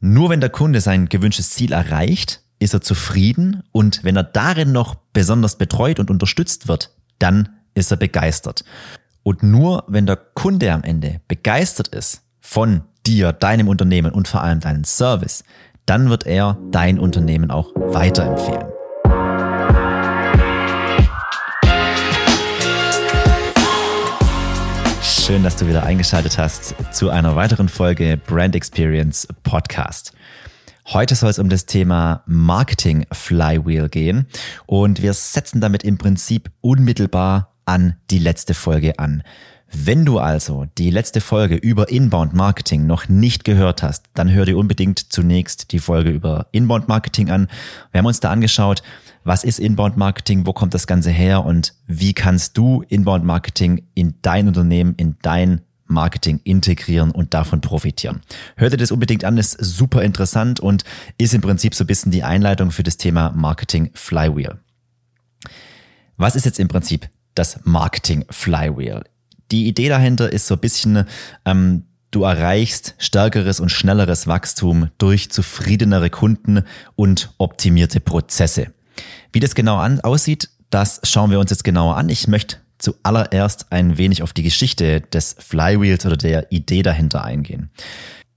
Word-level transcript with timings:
Nur 0.00 0.30
wenn 0.30 0.40
der 0.40 0.50
Kunde 0.50 0.80
sein 0.80 1.08
gewünschtes 1.08 1.50
Ziel 1.50 1.72
erreicht, 1.72 2.42
ist 2.58 2.74
er 2.74 2.80
zufrieden 2.80 3.62
und 3.72 4.04
wenn 4.04 4.16
er 4.16 4.24
darin 4.24 4.72
noch 4.72 4.96
besonders 5.12 5.56
betreut 5.56 6.00
und 6.00 6.10
unterstützt 6.10 6.68
wird, 6.68 6.94
dann 7.18 7.50
ist 7.74 7.90
er 7.90 7.96
begeistert. 7.96 8.64
Und 9.22 9.42
nur 9.42 9.84
wenn 9.88 10.06
der 10.06 10.16
Kunde 10.16 10.72
am 10.72 10.82
Ende 10.82 11.20
begeistert 11.28 11.88
ist 11.88 12.22
von 12.40 12.82
dir, 13.06 13.32
deinem 13.32 13.68
Unternehmen 13.68 14.12
und 14.12 14.28
vor 14.28 14.42
allem 14.42 14.60
deinem 14.60 14.84
Service, 14.84 15.44
dann 15.86 16.10
wird 16.10 16.26
er 16.26 16.58
dein 16.70 16.98
Unternehmen 16.98 17.50
auch 17.50 17.72
weiterempfehlen. 17.74 18.77
Schön, 25.28 25.42
dass 25.42 25.56
du 25.56 25.68
wieder 25.68 25.82
eingeschaltet 25.82 26.38
hast 26.38 26.74
zu 26.90 27.10
einer 27.10 27.36
weiteren 27.36 27.68
Folge 27.68 28.16
Brand 28.16 28.56
Experience 28.56 29.28
Podcast. 29.42 30.14
Heute 30.86 31.14
soll 31.16 31.28
es 31.28 31.38
um 31.38 31.50
das 31.50 31.66
Thema 31.66 32.22
Marketing 32.24 33.04
Flywheel 33.12 33.90
gehen 33.90 34.26
und 34.64 35.02
wir 35.02 35.12
setzen 35.12 35.60
damit 35.60 35.84
im 35.84 35.98
Prinzip 35.98 36.50
unmittelbar 36.62 37.52
an 37.66 37.96
die 38.10 38.20
letzte 38.20 38.54
Folge 38.54 38.98
an. 38.98 39.22
Wenn 39.70 40.06
du 40.06 40.18
also 40.18 40.66
die 40.78 40.90
letzte 40.90 41.20
Folge 41.20 41.56
über 41.56 41.90
Inbound 41.90 42.32
Marketing 42.32 42.86
noch 42.86 43.08
nicht 43.08 43.44
gehört 43.44 43.82
hast, 43.82 44.06
dann 44.14 44.30
hör 44.30 44.46
dir 44.46 44.56
unbedingt 44.56 45.12
zunächst 45.12 45.72
die 45.72 45.78
Folge 45.78 46.10
über 46.10 46.46
Inbound 46.52 46.88
Marketing 46.88 47.30
an. 47.30 47.48
Wir 47.92 47.98
haben 47.98 48.06
uns 48.06 48.20
da 48.20 48.30
angeschaut, 48.30 48.82
was 49.24 49.44
ist 49.44 49.58
Inbound 49.58 49.98
Marketing, 49.98 50.46
wo 50.46 50.54
kommt 50.54 50.72
das 50.72 50.86
Ganze 50.86 51.10
her 51.10 51.44
und 51.44 51.74
wie 51.86 52.14
kannst 52.14 52.56
du 52.56 52.82
Inbound 52.88 53.26
Marketing 53.26 53.82
in 53.92 54.14
dein 54.22 54.48
Unternehmen, 54.48 54.94
in 54.96 55.16
dein 55.20 55.60
Marketing 55.86 56.40
integrieren 56.44 57.10
und 57.10 57.34
davon 57.34 57.60
profitieren. 57.60 58.22
Hör 58.56 58.70
dir 58.70 58.76
das 58.78 58.90
unbedingt 58.90 59.24
an, 59.24 59.36
ist 59.36 59.52
super 59.52 60.02
interessant 60.02 60.60
und 60.60 60.84
ist 61.18 61.34
im 61.34 61.40
Prinzip 61.42 61.74
so 61.74 61.84
ein 61.84 61.86
bisschen 61.86 62.12
die 62.12 62.22
Einleitung 62.22 62.70
für 62.70 62.82
das 62.82 62.96
Thema 62.96 63.32
Marketing 63.32 63.90
Flywheel. 63.94 64.58
Was 66.16 66.36
ist 66.36 66.46
jetzt 66.46 66.58
im 66.58 66.68
Prinzip 66.68 67.08
das 67.34 67.60
Marketing 67.64 68.24
Flywheel? 68.30 69.02
Die 69.50 69.66
Idee 69.66 69.88
dahinter 69.88 70.32
ist 70.32 70.46
so 70.46 70.54
ein 70.54 70.60
bisschen, 70.60 71.04
ähm, 71.44 71.84
du 72.10 72.22
erreichst 72.24 72.94
stärkeres 72.98 73.60
und 73.60 73.70
schnelleres 73.70 74.26
Wachstum 74.26 74.90
durch 74.98 75.30
zufriedenere 75.30 76.10
Kunden 76.10 76.64
und 76.96 77.32
optimierte 77.38 78.00
Prozesse. 78.00 78.72
Wie 79.32 79.40
das 79.40 79.54
genau 79.54 79.76
an, 79.76 80.00
aussieht, 80.00 80.50
das 80.70 81.00
schauen 81.04 81.30
wir 81.30 81.38
uns 81.38 81.50
jetzt 81.50 81.64
genauer 81.64 81.96
an. 81.96 82.08
Ich 82.08 82.28
möchte 82.28 82.56
zuallererst 82.78 83.72
ein 83.72 83.98
wenig 83.98 84.22
auf 84.22 84.32
die 84.32 84.42
Geschichte 84.42 85.00
des 85.00 85.36
Flywheels 85.38 86.06
oder 86.06 86.16
der 86.16 86.52
Idee 86.52 86.82
dahinter 86.82 87.24
eingehen. 87.24 87.70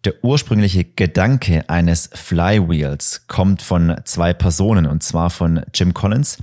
Der 0.03 0.23
ursprüngliche 0.23 0.83
Gedanke 0.83 1.69
eines 1.69 2.09
Flywheels 2.13 3.27
kommt 3.27 3.61
von 3.61 3.95
zwei 4.03 4.33
Personen, 4.33 4.87
und 4.87 5.03
zwar 5.03 5.29
von 5.29 5.61
Jim 5.75 5.93
Collins, 5.93 6.37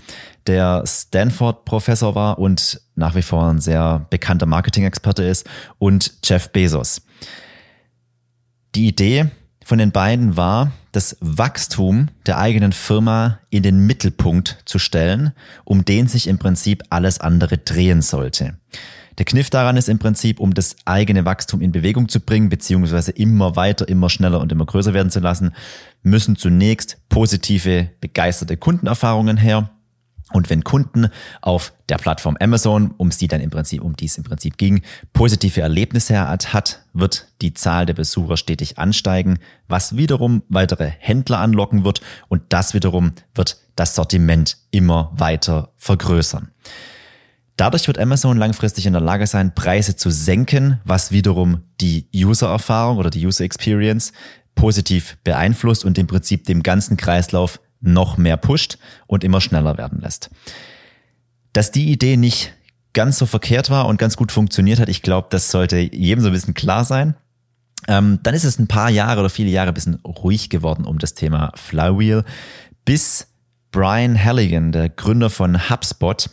der 0.47 0.85
Stanford-Professor 0.87 2.15
war 2.15 2.39
und 2.39 2.81
nach 2.95 3.17
wie 3.17 3.23
vor 3.23 3.49
ein 3.49 3.61
sehr 3.61 4.07
bekannter 4.11 4.47
Marketing-Experte 4.47 5.25
ist, 5.25 5.49
und 5.79 6.15
Jeff 6.25 6.51
Bezos. 6.51 7.03
Die 8.77 8.87
Idee 8.87 9.27
von 9.65 9.79
den 9.79 9.91
beiden 9.91 10.37
war, 10.37 10.71
das 10.93 11.17
Wachstum 11.21 12.09
der 12.27 12.39
eigenen 12.39 12.73
Firma 12.73 13.41
in 13.51 13.65
den 13.65 13.87
Mittelpunkt 13.87 14.63
zu 14.67 14.79
stellen, 14.79 15.33
um 15.65 15.85
den 15.85 16.07
sich 16.07 16.29
im 16.29 16.39
Prinzip 16.39 16.85
alles 16.91 17.21
andere 17.21 17.59
drehen 17.59 18.03
sollte. 18.03 18.57
Der 19.19 19.25
Kniff 19.25 19.51
daran 19.51 19.77
ist 19.77 19.89
im 19.89 19.99
Prinzip, 19.99 20.39
um 20.39 20.55
das 20.55 20.77
eigene 20.85 21.25
Wachstum 21.25 21.61
in 21.61 21.73
Bewegung 21.73 22.09
zu 22.09 22.21
bringen, 22.21 22.49
beziehungsweise 22.49 23.11
immer 23.11 23.57
weiter, 23.57 23.89
immer 23.89 24.09
schneller 24.09 24.41
und 24.41 24.53
immer 24.53 24.65
größer 24.65 24.95
werden 24.95 25.11
zu 25.11 25.19
lassen, 25.19 25.55
müssen 26.05 26.37
zunächst 26.37 26.99
positive, 27.09 27.91
begeisterte 28.01 28.57
Kundenerfahrungen 28.57 29.37
her. 29.37 29.71
Und 30.33 30.51
wenn 30.51 30.63
Kunden 30.63 31.09
auf 31.41 31.73
der 31.89 31.97
Plattform 31.97 32.37
Amazon, 32.39 32.95
um 32.97 33.11
sie 33.11 33.29
dann 33.29 33.41
im 33.41 33.51
Prinzip, 33.51 33.83
um 33.83 33.97
die 33.97 34.05
es 34.05 34.19
im 34.19 34.25
Prinzip 34.25 34.57
ging, 34.59 34.83
positive 35.15 35.63
Erlebnisse 35.63 36.21
hat, 36.21 36.85
wird 36.93 37.29
die 37.41 37.55
Zahl 37.55 37.87
der 37.87 37.95
Besucher 37.95 38.37
stetig 38.37 38.79
ansteigen, 38.79 39.39
was 39.69 39.97
wiederum 39.97 40.43
weitere 40.49 40.91
Händler 40.99 41.39
anlocken 41.39 41.83
wird 41.83 42.03
und 42.29 42.43
das 42.51 42.75
wiederum 42.75 43.13
wird 43.35 43.57
das 43.75 43.95
Sortiment 43.95 44.59
immer 44.71 45.11
weiter 45.17 45.73
vergrößern. 45.77 46.51
Dadurch 47.59 47.89
wird 47.89 47.99
Amazon 47.99 48.37
langfristig 48.37 48.87
in 48.87 48.93
der 48.93 49.03
Lage 49.03 49.27
sein, 49.27 49.53
Preise 49.53 49.97
zu 49.97 50.11
senken, 50.11 50.81
was 50.85 51.11
wiederum 51.11 51.63
die 51.81 52.07
User-Erfahrung 52.15 52.99
oder 52.99 53.11
die 53.11 53.27
User 53.27 53.43
Experience 53.43 54.13
positiv 54.55 55.19
beeinflusst 55.25 55.85
und 55.85 55.99
im 55.99 56.07
Prinzip 56.07 56.45
dem 56.45 56.63
ganzen 56.63 56.97
Kreislauf 56.97 57.61
noch 57.81 58.17
mehr 58.17 58.37
pusht 58.37 58.79
und 59.09 59.25
immer 59.25 59.41
schneller 59.41 59.77
werden 59.77 60.01
lässt. 60.01 60.31
Dass 61.53 61.73
die 61.73 61.91
Idee 61.91 62.17
nicht 62.17 62.55
ganz 62.93 63.19
so 63.19 63.27
verkehrt 63.27 63.71
war 63.71 63.87
und 63.87 63.99
ganz 63.99 64.17
gut 64.17 64.31
funktioniert 64.31 64.79
hat, 64.79 64.89
ich 64.89 65.03
glaube, 65.03 65.27
das 65.31 65.51
sollte 65.51 65.79
jedem 65.79 66.21
so 66.21 66.29
ein 66.29 66.35
bisschen 66.35 66.55
klar 66.55 66.85
sein. 66.85 67.17
Ähm, 67.89 68.21
dann 68.23 68.35
ist 68.35 68.45
es 68.45 68.61
ein 68.61 68.69
paar 68.69 68.91
Jahre 68.91 69.19
oder 69.19 69.31
viele 69.31 69.51
Jahre 69.51 69.73
ein 69.73 69.75
bisschen 69.75 69.97
ruhig 69.97 70.49
geworden 70.49 70.85
um 70.85 71.01
das 71.01 71.15
Thema 71.15 71.51
Flywheel, 71.57 72.23
bis 72.85 73.27
Brian 73.73 74.23
Halligan, 74.23 74.71
der 74.71 74.89
Gründer 74.89 75.29
von 75.29 75.69
HubSpot, 75.69 76.31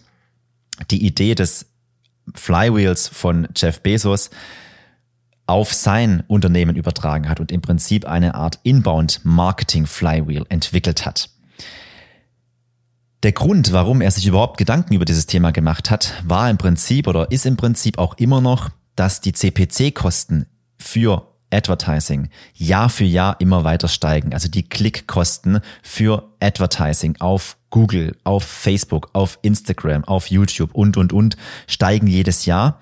die 0.92 1.06
Idee 1.06 1.36
des 1.36 1.68
Flywheels 2.34 3.08
von 3.08 3.48
Jeff 3.56 3.82
Bezos 3.82 4.30
auf 5.48 5.74
sein 5.74 6.24
Unternehmen 6.28 6.76
übertragen 6.76 7.30
hat 7.30 7.40
und 7.40 7.52
im 7.52 7.62
Prinzip 7.62 8.06
eine 8.06 8.36
Art 8.36 8.60
Inbound 8.64 9.22
Marketing 9.24 9.86
Flywheel 9.86 10.46
entwickelt 10.50 11.06
hat. 11.06 11.30
Der 13.22 13.32
Grund, 13.32 13.72
warum 13.72 14.02
er 14.02 14.12
sich 14.12 14.28
überhaupt 14.28 14.58
Gedanken 14.58 14.94
über 14.94 15.06
dieses 15.06 15.26
Thema 15.26 15.52
gemacht 15.52 15.90
hat, 15.90 16.14
war 16.26 16.50
im 16.50 16.58
Prinzip 16.58 17.08
oder 17.08 17.32
ist 17.32 17.46
im 17.46 17.58
Prinzip 17.58 17.98
auch 17.98 18.16
immer 18.18 18.42
noch, 18.42 18.70
dass 18.96 19.22
die 19.22 19.34
CPC-Kosten 19.34 20.48
für 20.78 21.35
Advertising 21.56 22.30
Jahr 22.54 22.90
für 22.90 23.06
Jahr 23.06 23.38
immer 23.40 23.64
weiter 23.64 23.88
steigen. 23.88 24.34
Also 24.34 24.50
die 24.50 24.68
Klickkosten 24.68 25.62
für 25.82 26.30
Advertising 26.40 27.16
auf 27.20 27.58
Google, 27.70 28.16
auf 28.24 28.44
Facebook, 28.44 29.10
auf 29.14 29.40
Instagram, 29.42 30.04
auf 30.06 30.28
YouTube 30.28 30.74
und, 30.74 30.98
und, 30.98 31.12
und 31.12 31.36
steigen 31.68 32.08
jedes 32.08 32.46
Jahr, 32.46 32.82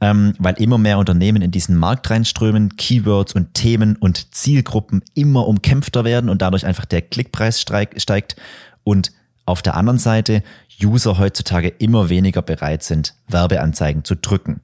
ähm, 0.00 0.34
weil 0.38 0.54
immer 0.54 0.78
mehr 0.78 0.98
Unternehmen 0.98 1.40
in 1.40 1.50
diesen 1.50 1.76
Markt 1.76 2.10
reinströmen, 2.10 2.76
Keywords 2.76 3.34
und 3.34 3.54
Themen 3.54 3.96
und 3.96 4.34
Zielgruppen 4.34 5.02
immer 5.14 5.46
umkämpfter 5.46 6.04
werden 6.04 6.28
und 6.28 6.42
dadurch 6.42 6.66
einfach 6.66 6.84
der 6.84 7.02
Klickpreis 7.02 7.60
steigt 7.60 8.36
und 8.82 9.12
auf 9.46 9.62
der 9.62 9.76
anderen 9.76 9.98
Seite 9.98 10.42
User 10.82 11.18
heutzutage 11.18 11.68
immer 11.68 12.08
weniger 12.08 12.42
bereit 12.42 12.82
sind, 12.82 13.14
Werbeanzeigen 13.28 14.04
zu 14.04 14.14
drücken. 14.14 14.60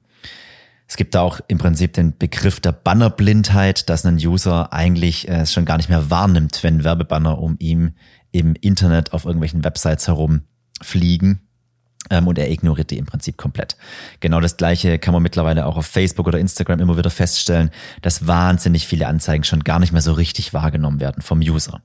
Es 0.91 0.97
gibt 0.97 1.15
da 1.15 1.21
auch 1.21 1.39
im 1.47 1.57
Prinzip 1.57 1.93
den 1.93 2.17
Begriff 2.17 2.59
der 2.59 2.73
Bannerblindheit, 2.73 3.87
dass 3.87 4.05
ein 4.05 4.17
User 4.17 4.73
eigentlich 4.73 5.25
äh, 5.29 5.45
schon 5.45 5.63
gar 5.63 5.77
nicht 5.77 5.87
mehr 5.87 6.09
wahrnimmt, 6.09 6.61
wenn 6.63 6.83
Werbebanner 6.83 7.39
um 7.39 7.55
ihn 7.59 7.95
im 8.33 8.55
Internet 8.59 9.13
auf 9.13 9.23
irgendwelchen 9.23 9.63
Websites 9.63 10.09
herumfliegen 10.09 11.47
ähm, 12.09 12.27
und 12.27 12.37
er 12.37 12.51
ignoriert 12.51 12.91
die 12.91 12.97
im 12.97 13.05
Prinzip 13.05 13.37
komplett. 13.37 13.77
Genau 14.19 14.41
das 14.41 14.57
gleiche 14.57 14.99
kann 14.99 15.13
man 15.13 15.23
mittlerweile 15.23 15.65
auch 15.65 15.77
auf 15.77 15.85
Facebook 15.85 16.27
oder 16.27 16.39
Instagram 16.39 16.81
immer 16.81 16.97
wieder 16.97 17.09
feststellen, 17.09 17.69
dass 18.01 18.27
wahnsinnig 18.27 18.85
viele 18.85 19.07
Anzeigen 19.07 19.45
schon 19.45 19.63
gar 19.63 19.79
nicht 19.79 19.93
mehr 19.93 20.01
so 20.01 20.11
richtig 20.11 20.53
wahrgenommen 20.53 20.99
werden 20.99 21.21
vom 21.21 21.39
User. 21.39 21.81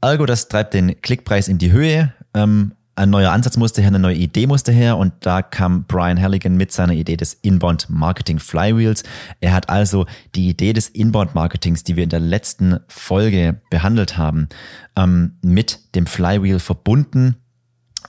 Ergo, 0.00 0.26
das 0.26 0.48
treibt 0.48 0.74
den 0.74 1.00
Klickpreis 1.02 1.46
in 1.46 1.58
die 1.58 1.70
Höhe. 1.70 2.12
Ähm, 2.34 2.72
ein 2.96 3.10
neuer 3.10 3.32
Ansatz 3.32 3.56
musste 3.56 3.80
her, 3.80 3.88
eine 3.88 3.98
neue 3.98 4.16
Idee 4.16 4.46
musste 4.46 4.72
her 4.72 4.96
und 4.96 5.12
da 5.20 5.42
kam 5.42 5.84
Brian 5.84 6.20
Halligan 6.20 6.56
mit 6.56 6.72
seiner 6.72 6.92
Idee 6.92 7.16
des 7.16 7.34
Inbound 7.34 7.88
Marketing 7.90 8.38
Flywheels. 8.38 9.02
Er 9.40 9.52
hat 9.52 9.68
also 9.68 10.06
die 10.34 10.48
Idee 10.48 10.72
des 10.72 10.88
Inbound 10.88 11.34
Marketings, 11.34 11.84
die 11.84 11.96
wir 11.96 12.04
in 12.04 12.10
der 12.10 12.20
letzten 12.20 12.78
Folge 12.88 13.60
behandelt 13.70 14.16
haben, 14.16 14.48
ähm, 14.96 15.38
mit 15.42 15.94
dem 15.94 16.06
Flywheel 16.06 16.60
verbunden 16.60 17.36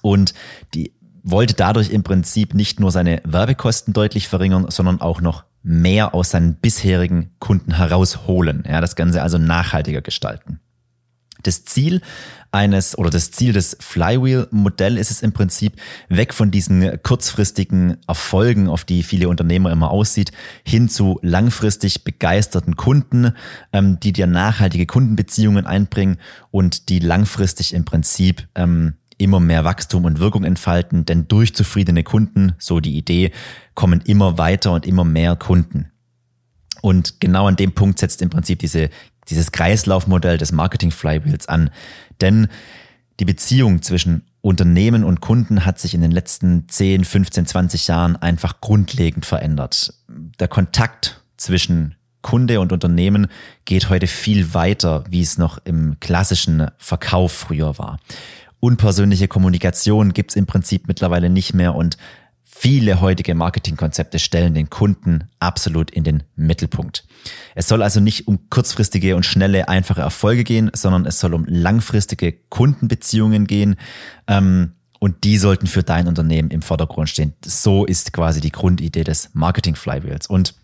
und 0.02 0.34
die 0.74 0.94
wollte 1.24 1.56
dadurch 1.56 1.90
im 1.90 2.04
Prinzip 2.04 2.54
nicht 2.54 2.80
nur 2.80 2.92
seine 2.92 3.22
Werbekosten 3.26 3.94
deutlich 3.94 4.28
verringern, 4.28 4.68
sondern 4.70 5.02
auch 5.02 5.22
noch 5.22 5.44
mehr 5.64 6.14
aus 6.14 6.30
seinen 6.30 6.56
bisherigen 6.56 7.32
Kunden 7.40 7.76
herausholen. 7.76 8.64
Ja, 8.68 8.80
das 8.80 8.96
Ganze 8.96 9.24
also 9.24 9.40
nachhaltiger 9.40 10.02
gestalten. 10.02 10.60
Das 11.46 11.64
Ziel 11.64 12.02
eines 12.52 12.98
oder 12.98 13.10
das 13.10 13.32
Ziel 13.32 13.54
des 13.54 13.78
Flywheel-Modell 13.80 14.98
ist 14.98 15.12
es 15.12 15.22
im 15.22 15.32
Prinzip, 15.32 15.74
weg 16.10 16.34
von 16.34 16.50
diesen 16.50 17.02
kurzfristigen 17.04 17.98
Erfolgen, 18.08 18.68
auf 18.68 18.84
die 18.84 19.04
viele 19.04 19.30
Unternehmer 19.30 19.72
immer 19.72 19.92
aussieht, 19.92 20.32
hin 20.66 20.90
zu 20.90 21.20
langfristig 21.22 22.04
begeisterten 22.04 22.76
Kunden, 22.76 23.34
ähm, 23.74 24.00
die 24.00 24.14
dir 24.14 24.26
nachhaltige 24.26 24.88
Kundenbeziehungen 24.88 25.68
einbringen 25.68 26.18
und 26.50 26.90
die 26.90 27.00
langfristig 27.00 27.74
im 27.74 27.86
Prinzip 27.86 28.48
ähm, 28.56 28.96
immer 29.18 29.40
mehr 29.40 29.64
Wachstum 29.64 30.06
und 30.06 30.20
Wirkung 30.20 30.44
entfalten, 30.44 31.06
denn 31.06 31.28
durch 31.28 31.54
zufriedene 31.54 32.04
Kunden, 32.04 32.54
so 32.58 32.80
die 32.80 32.98
Idee, 32.98 33.32
kommen 33.76 34.02
immer 34.02 34.38
weiter 34.38 34.72
und 34.72 34.86
immer 34.86 35.04
mehr 35.04 35.36
Kunden. 35.36 35.92
Und 36.82 37.20
genau 37.20 37.48
an 37.48 37.56
dem 37.56 37.72
Punkt 37.72 38.00
setzt 38.00 38.22
im 38.22 38.30
Prinzip 38.30 38.60
diese 38.60 38.90
dieses 39.30 39.52
Kreislaufmodell 39.52 40.38
des 40.38 40.52
Marketing 40.52 40.92
Flywheels 40.92 41.48
an. 41.48 41.70
Denn 42.22 42.48
die 43.20 43.26
Beziehung 43.26 43.82
zwischen 43.82 44.24
Unternehmen 44.42 45.04
und 45.04 45.22
Kunden 45.22 45.66
hat 45.66 45.80
sich 45.80 45.96
in 45.96 46.02
den 46.02 46.12
letzten 46.12 46.70
10, 46.70 47.04
15, 47.04 47.48
20 47.48 47.88
Jahren 47.88 48.16
einfach 48.16 48.62
grundlegend 48.62 49.26
verändert. 49.26 49.94
Der 50.40 50.48
Kontakt 50.48 51.24
zwischen 51.38 51.96
Kunde 52.22 52.60
und 52.60 52.72
Unternehmen 52.72 53.28
geht 53.66 53.90
heute 53.90 54.08
viel 54.08 54.54
weiter, 54.54 55.04
wie 55.10 55.22
es 55.22 55.38
noch 55.38 55.60
im 55.64 56.00
klassischen 56.00 56.68
Verkauf 56.78 57.32
früher 57.32 57.78
war. 57.78 58.00
Unpersönliche 58.60 59.28
Kommunikation 59.28 60.14
gibt 60.14 60.32
es 60.32 60.36
im 60.36 60.48
Prinzip 60.48 60.88
mittlerweile 60.88 61.30
nicht 61.30 61.54
mehr 61.54 61.76
und 61.76 61.98
Viele 62.58 63.02
heutige 63.02 63.36
Marketingkonzepte 63.36 64.18
stellen 64.18 64.54
den 64.54 64.70
Kunden 64.70 65.26
absolut 65.40 65.92
in 65.92 66.06
den 66.06 66.24
Mittelpunkt. 66.38 67.06
Es 67.54 67.68
soll 67.68 67.84
also 67.84 68.00
nicht 68.00 68.30
um 68.30 68.50
kurzfristige 68.50 69.18
und 69.18 69.26
schnelle, 69.26 69.68
einfache 69.68 70.00
Erfolge 70.00 70.46
gehen, 70.46 70.72
sondern 70.74 71.06
es 71.06 71.20
soll 71.20 71.34
um 71.34 71.46
langfristige 71.50 72.32
Kundenbeziehungen 72.32 73.46
gehen. 73.46 73.76
Ähm, 74.28 74.72
und 75.00 75.26
die 75.26 75.38
sollten 75.38 75.68
für 75.68 75.84
dein 75.84 76.08
Unternehmen 76.08 76.50
im 76.50 76.62
Vordergrund 76.62 77.10
stehen. 77.10 77.34
So 77.44 77.86
ist 77.86 78.14
quasi 78.14 78.40
die 78.40 78.54
Grundidee 78.54 79.04
des 79.04 79.32
Marketing 79.34 79.76
Flywheels. 79.76 80.26
Und 80.26 80.56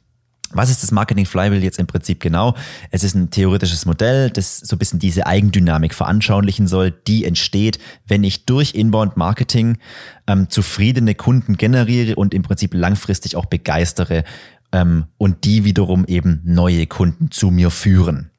was 0.54 0.70
ist 0.70 0.84
das 0.84 0.92
Marketing 0.92 1.26
Flywheel 1.26 1.64
jetzt 1.64 1.80
im 1.80 1.88
Prinzip 1.88 2.20
genau? 2.20 2.56
Es 2.90 3.04
ist 3.04 3.16
ein 3.16 3.30
theoretisches 3.30 3.86
Modell, 3.86 4.30
das 4.30 4.60
so 4.60 4.76
ein 4.76 4.80
bisschen 4.80 5.00
diese 5.00 5.26
Eigendynamik 5.26 5.94
veranschaulichen 5.94 6.68
soll, 6.68 6.92
die 6.92 7.26
entsteht, 7.26 7.80
wenn 8.08 8.24
ich 8.24 8.46
durch 8.46 8.76
Inbound 8.76 9.18
Marketing 9.18 9.78
ähm, 10.28 10.50
zufriedene 10.50 11.16
Kunden 11.16 11.58
generiere 11.58 12.16
und 12.16 12.34
im 12.34 12.44
Prinzip 12.44 12.74
langfristig 12.74 13.36
auch 13.36 13.46
begeistere 13.46 14.24
ähm, 14.72 15.06
und 15.18 15.44
die 15.46 15.64
wiederum 15.64 16.06
eben 16.06 16.42
neue 16.44 16.88
Kunden 16.88 17.32
zu 17.32 17.52
mir 17.52 17.70
führen. 17.70 18.32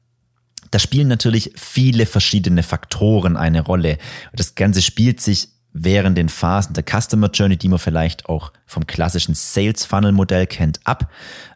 Da 0.71 0.79
spielen 0.79 1.07
natürlich 1.07 1.51
viele 1.55 2.07
verschiedene 2.07 2.63
Faktoren 2.63 3.37
eine 3.37 3.61
Rolle. 3.61 3.99
Das 4.33 4.55
Ganze 4.55 4.81
spielt 4.81 5.21
sich 5.21 5.49
während 5.73 6.17
den 6.17 6.29
Phasen 6.29 6.73
der 6.73 6.83
Customer 6.83 7.29
Journey, 7.31 7.57
die 7.57 7.67
man 7.67 7.79
vielleicht 7.79 8.27
auch 8.27 8.53
vom 8.65 8.85
klassischen 8.85 9.33
Sales 9.33 9.85
Funnel 9.85 10.11
Modell 10.11 10.47
kennt, 10.47 10.79
ab. 10.85 11.11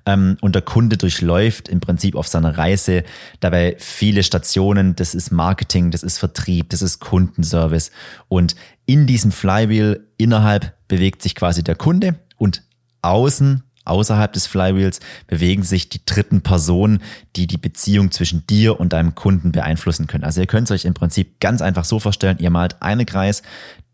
Ähm, 0.06 0.38
und 0.42 0.56
der 0.56 0.64
Kunde 0.64 0.98
durchläuft 0.98 1.70
im 1.70 1.80
Prinzip 1.80 2.16
auf 2.16 2.28
seiner 2.28 2.58
Reise 2.58 3.04
dabei 3.40 3.76
viele 3.80 4.24
Stationen. 4.24 4.96
Das 4.96 5.14
ist 5.14 5.32
Marketing, 5.32 5.92
das 5.92 6.04
ist 6.04 6.18
Vertrieb, 6.18 6.72
das 6.72 6.82
ist 6.82 7.00
Kundenservice. 7.00 7.92
Und 8.28 8.56
in 8.86 9.06
diesem 9.06 9.32
Flywheel 9.32 10.08
innerhalb 10.18 10.74
bewegt 10.88 11.22
sich 11.22 11.36
quasi 11.36 11.64
der 11.64 11.76
Kunde 11.76 12.16
und 12.38 12.64
außen 13.04 13.64
außerhalb 13.88 14.34
des 14.34 14.48
Flywheels 14.48 15.00
bewegen 15.28 15.64
sich 15.64 15.90
die 15.90 16.06
dritten 16.06 16.42
Personen, 16.42 17.02
die 17.36 17.48
die 17.48 17.58
Beziehung 17.58 18.12
zwischen 18.12 18.46
dir 18.48 18.80
und 18.80 18.94
deinem 18.94 19.16
Kunden 19.16 19.52
beeinflussen 19.52 20.08
können. 20.08 20.24
Also 20.24 20.42
ihr 20.42 20.48
könnt 20.48 20.70
es 20.70 20.72
euch 20.72 20.86
im 20.86 20.94
Prinzip 20.94 21.40
ganz 21.40 21.62
einfach 21.62 21.86
so 21.86 22.00
vorstellen, 22.00 22.38
ihr 22.40 22.50
malt 22.50 22.82
einen 22.82 23.06
Kreis, 23.06 23.44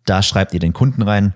da 0.05 0.21
schreibt 0.21 0.53
ihr 0.53 0.59
den 0.59 0.73
Kunden 0.73 1.01
rein. 1.01 1.33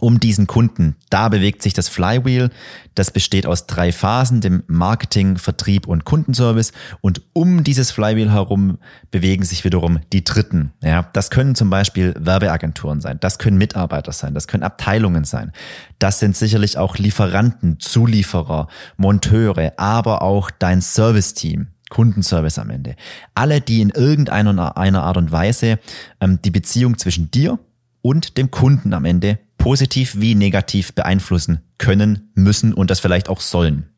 Um 0.00 0.18
diesen 0.18 0.48
Kunden, 0.48 0.96
da 1.08 1.28
bewegt 1.28 1.62
sich 1.62 1.72
das 1.72 1.88
Flywheel. 1.88 2.50
Das 2.96 3.12
besteht 3.12 3.46
aus 3.46 3.66
drei 3.66 3.92
Phasen, 3.92 4.40
dem 4.40 4.64
Marketing, 4.66 5.38
Vertrieb 5.38 5.86
und 5.86 6.04
Kundenservice. 6.04 6.72
Und 7.00 7.22
um 7.32 7.62
dieses 7.62 7.92
Flywheel 7.92 8.32
herum 8.32 8.78
bewegen 9.12 9.44
sich 9.44 9.64
wiederum 9.64 10.00
die 10.12 10.24
Dritten. 10.24 10.72
Ja, 10.82 11.08
das 11.12 11.30
können 11.30 11.54
zum 11.54 11.70
Beispiel 11.70 12.12
Werbeagenturen 12.18 13.00
sein. 13.00 13.18
Das 13.20 13.38
können 13.38 13.56
Mitarbeiter 13.56 14.10
sein. 14.10 14.34
Das 14.34 14.48
können 14.48 14.64
Abteilungen 14.64 15.24
sein. 15.24 15.52
Das 16.00 16.18
sind 16.18 16.36
sicherlich 16.36 16.76
auch 16.76 16.98
Lieferanten, 16.98 17.78
Zulieferer, 17.78 18.66
Monteure, 18.96 19.74
aber 19.76 20.22
auch 20.22 20.50
dein 20.50 20.80
Serviceteam. 20.80 21.68
Kundenservice 21.88 22.58
am 22.58 22.70
Ende. 22.70 22.96
Alle, 23.34 23.60
die 23.60 23.80
in 23.80 23.90
irgendeiner 23.90 24.76
einer 24.76 25.02
Art 25.04 25.16
und 25.16 25.30
Weise 25.30 25.78
ähm, 26.20 26.40
die 26.42 26.50
Beziehung 26.50 26.98
zwischen 26.98 27.30
dir 27.30 27.60
und 28.04 28.36
dem 28.36 28.50
Kunden 28.50 28.92
am 28.92 29.06
Ende 29.06 29.38
positiv 29.56 30.20
wie 30.20 30.34
negativ 30.34 30.92
beeinflussen 30.92 31.62
können, 31.78 32.30
müssen 32.34 32.74
und 32.74 32.90
das 32.90 33.00
vielleicht 33.00 33.30
auch 33.30 33.40
sollen. 33.40 33.88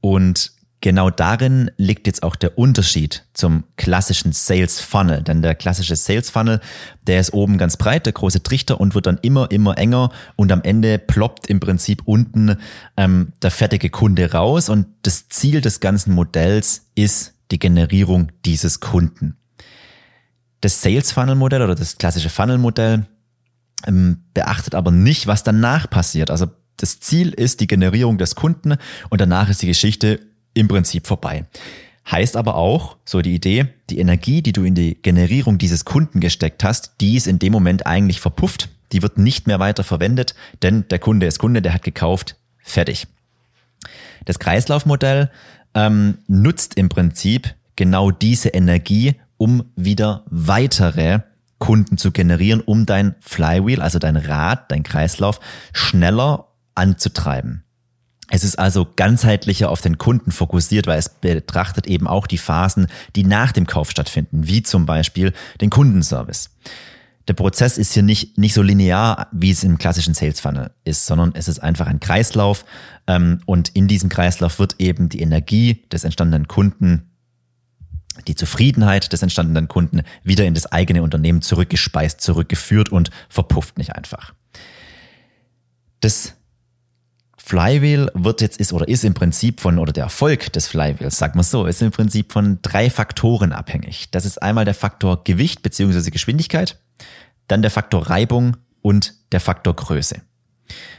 Und 0.00 0.50
genau 0.80 1.08
darin 1.08 1.70
liegt 1.76 2.08
jetzt 2.08 2.24
auch 2.24 2.34
der 2.34 2.58
Unterschied 2.58 3.26
zum 3.32 3.62
klassischen 3.76 4.32
Sales 4.32 4.80
Funnel. 4.80 5.22
Denn 5.22 5.40
der 5.40 5.54
klassische 5.54 5.94
Sales 5.94 6.30
Funnel, 6.30 6.60
der 7.06 7.20
ist 7.20 7.32
oben 7.32 7.58
ganz 7.58 7.76
breit, 7.76 8.06
der 8.06 8.12
große 8.12 8.42
Trichter 8.42 8.80
und 8.80 8.96
wird 8.96 9.06
dann 9.06 9.18
immer, 9.22 9.52
immer 9.52 9.78
enger 9.78 10.10
und 10.34 10.50
am 10.50 10.62
Ende 10.62 10.98
ploppt 10.98 11.46
im 11.46 11.60
Prinzip 11.60 12.02
unten 12.06 12.56
ähm, 12.96 13.32
der 13.40 13.52
fertige 13.52 13.90
Kunde 13.90 14.32
raus 14.32 14.68
und 14.68 14.88
das 15.02 15.28
Ziel 15.28 15.60
des 15.60 15.78
ganzen 15.78 16.12
Modells 16.12 16.86
ist 16.96 17.34
die 17.52 17.60
Generierung 17.60 18.32
dieses 18.44 18.80
Kunden. 18.80 19.36
Das 20.60 20.82
Sales 20.82 21.12
Funnel 21.12 21.34
Modell 21.34 21.62
oder 21.62 21.74
das 21.74 21.96
klassische 21.96 22.28
Funnel 22.28 22.58
Modell 22.58 23.06
ähm, 23.86 24.24
beachtet 24.34 24.74
aber 24.74 24.90
nicht, 24.90 25.26
was 25.26 25.42
danach 25.42 25.88
passiert. 25.88 26.30
Also 26.30 26.46
das 26.76 27.00
Ziel 27.00 27.30
ist 27.30 27.60
die 27.60 27.66
Generierung 27.66 28.18
des 28.18 28.34
Kunden 28.34 28.76
und 29.08 29.20
danach 29.20 29.48
ist 29.48 29.62
die 29.62 29.66
Geschichte 29.66 30.20
im 30.54 30.68
Prinzip 30.68 31.06
vorbei. 31.06 31.46
Heißt 32.10 32.36
aber 32.36 32.56
auch, 32.56 32.96
so 33.04 33.20
die 33.22 33.34
Idee, 33.34 33.66
die 33.88 33.98
Energie, 33.98 34.42
die 34.42 34.52
du 34.52 34.64
in 34.64 34.74
die 34.74 34.96
Generierung 35.00 35.58
dieses 35.58 35.84
Kunden 35.84 36.20
gesteckt 36.20 36.64
hast, 36.64 36.92
die 37.00 37.16
ist 37.16 37.26
in 37.26 37.38
dem 37.38 37.52
Moment 37.52 37.86
eigentlich 37.86 38.20
verpufft. 38.20 38.68
Die 38.92 39.02
wird 39.02 39.18
nicht 39.18 39.46
mehr 39.46 39.60
weiter 39.60 39.84
verwendet, 39.84 40.34
denn 40.62 40.88
der 40.88 40.98
Kunde 40.98 41.26
ist 41.26 41.38
Kunde, 41.38 41.62
der 41.62 41.74
hat 41.74 41.82
gekauft, 41.82 42.36
fertig. 42.62 43.06
Das 44.24 44.38
Kreislaufmodell 44.38 45.30
ähm, 45.74 46.18
nutzt 46.26 46.74
im 46.74 46.88
Prinzip 46.88 47.54
genau 47.76 48.10
diese 48.10 48.48
Energie, 48.48 49.14
um 49.40 49.64
wieder 49.74 50.24
weitere 50.28 51.20
Kunden 51.58 51.96
zu 51.96 52.12
generieren, 52.12 52.60
um 52.60 52.84
dein 52.84 53.14
Flywheel, 53.20 53.80
also 53.80 53.98
dein 53.98 54.16
Rad, 54.16 54.70
dein 54.70 54.82
Kreislauf 54.82 55.40
schneller 55.72 56.48
anzutreiben. 56.74 57.64
Es 58.28 58.44
ist 58.44 58.58
also 58.58 58.86
ganzheitlicher 58.96 59.70
auf 59.70 59.80
den 59.80 59.96
Kunden 59.96 60.30
fokussiert, 60.30 60.86
weil 60.86 60.98
es 60.98 61.08
betrachtet 61.08 61.86
eben 61.86 62.06
auch 62.06 62.26
die 62.26 62.36
Phasen, 62.36 62.86
die 63.16 63.24
nach 63.24 63.52
dem 63.52 63.66
Kauf 63.66 63.90
stattfinden, 63.90 64.46
wie 64.46 64.62
zum 64.62 64.84
Beispiel 64.84 65.32
den 65.62 65.70
Kundenservice. 65.70 66.50
Der 67.26 67.34
Prozess 67.34 67.78
ist 67.78 67.94
hier 67.94 68.02
nicht, 68.02 68.36
nicht 68.36 68.52
so 68.52 68.60
linear, 68.60 69.28
wie 69.32 69.52
es 69.52 69.64
im 69.64 69.78
klassischen 69.78 70.12
Sales 70.12 70.40
Funnel 70.40 70.70
ist, 70.84 71.06
sondern 71.06 71.32
es 71.34 71.48
ist 71.48 71.60
einfach 71.60 71.86
ein 71.86 72.00
Kreislauf 72.00 72.66
ähm, 73.06 73.40
und 73.46 73.70
in 73.70 73.88
diesem 73.88 74.10
Kreislauf 74.10 74.58
wird 74.58 74.76
eben 74.78 75.08
die 75.08 75.20
Energie 75.22 75.86
des 75.90 76.04
entstandenen 76.04 76.46
Kunden 76.46 77.09
die 78.26 78.34
Zufriedenheit 78.34 79.12
des 79.12 79.22
entstandenen 79.22 79.68
Kunden 79.68 80.02
wieder 80.22 80.44
in 80.44 80.54
das 80.54 80.66
eigene 80.66 81.02
Unternehmen 81.02 81.42
zurückgespeist, 81.42 82.20
zurückgeführt 82.20 82.90
und 82.90 83.10
verpufft 83.28 83.78
nicht 83.78 83.94
einfach. 83.94 84.34
Das 86.00 86.34
Flywheel 87.36 88.10
wird 88.14 88.42
jetzt 88.42 88.60
ist 88.60 88.72
oder 88.72 88.86
ist 88.86 89.04
im 89.04 89.14
Prinzip 89.14 89.60
von 89.60 89.78
oder 89.78 89.92
der 89.92 90.04
Erfolg 90.04 90.52
des 90.52 90.68
Flywheels, 90.68 91.18
sag 91.18 91.34
mal 91.34 91.42
so, 91.42 91.66
ist 91.66 91.82
im 91.82 91.90
Prinzip 91.90 92.32
von 92.32 92.60
drei 92.62 92.90
Faktoren 92.90 93.52
abhängig. 93.52 94.10
Das 94.12 94.24
ist 94.24 94.40
einmal 94.40 94.64
der 94.64 94.74
Faktor 94.74 95.24
Gewicht 95.24 95.62
beziehungsweise 95.62 96.12
Geschwindigkeit, 96.12 96.78
dann 97.48 97.62
der 97.62 97.72
Faktor 97.72 98.08
Reibung 98.08 98.56
und 98.82 99.14
der 99.32 99.40
Faktor 99.40 99.74
Größe. 99.74 100.22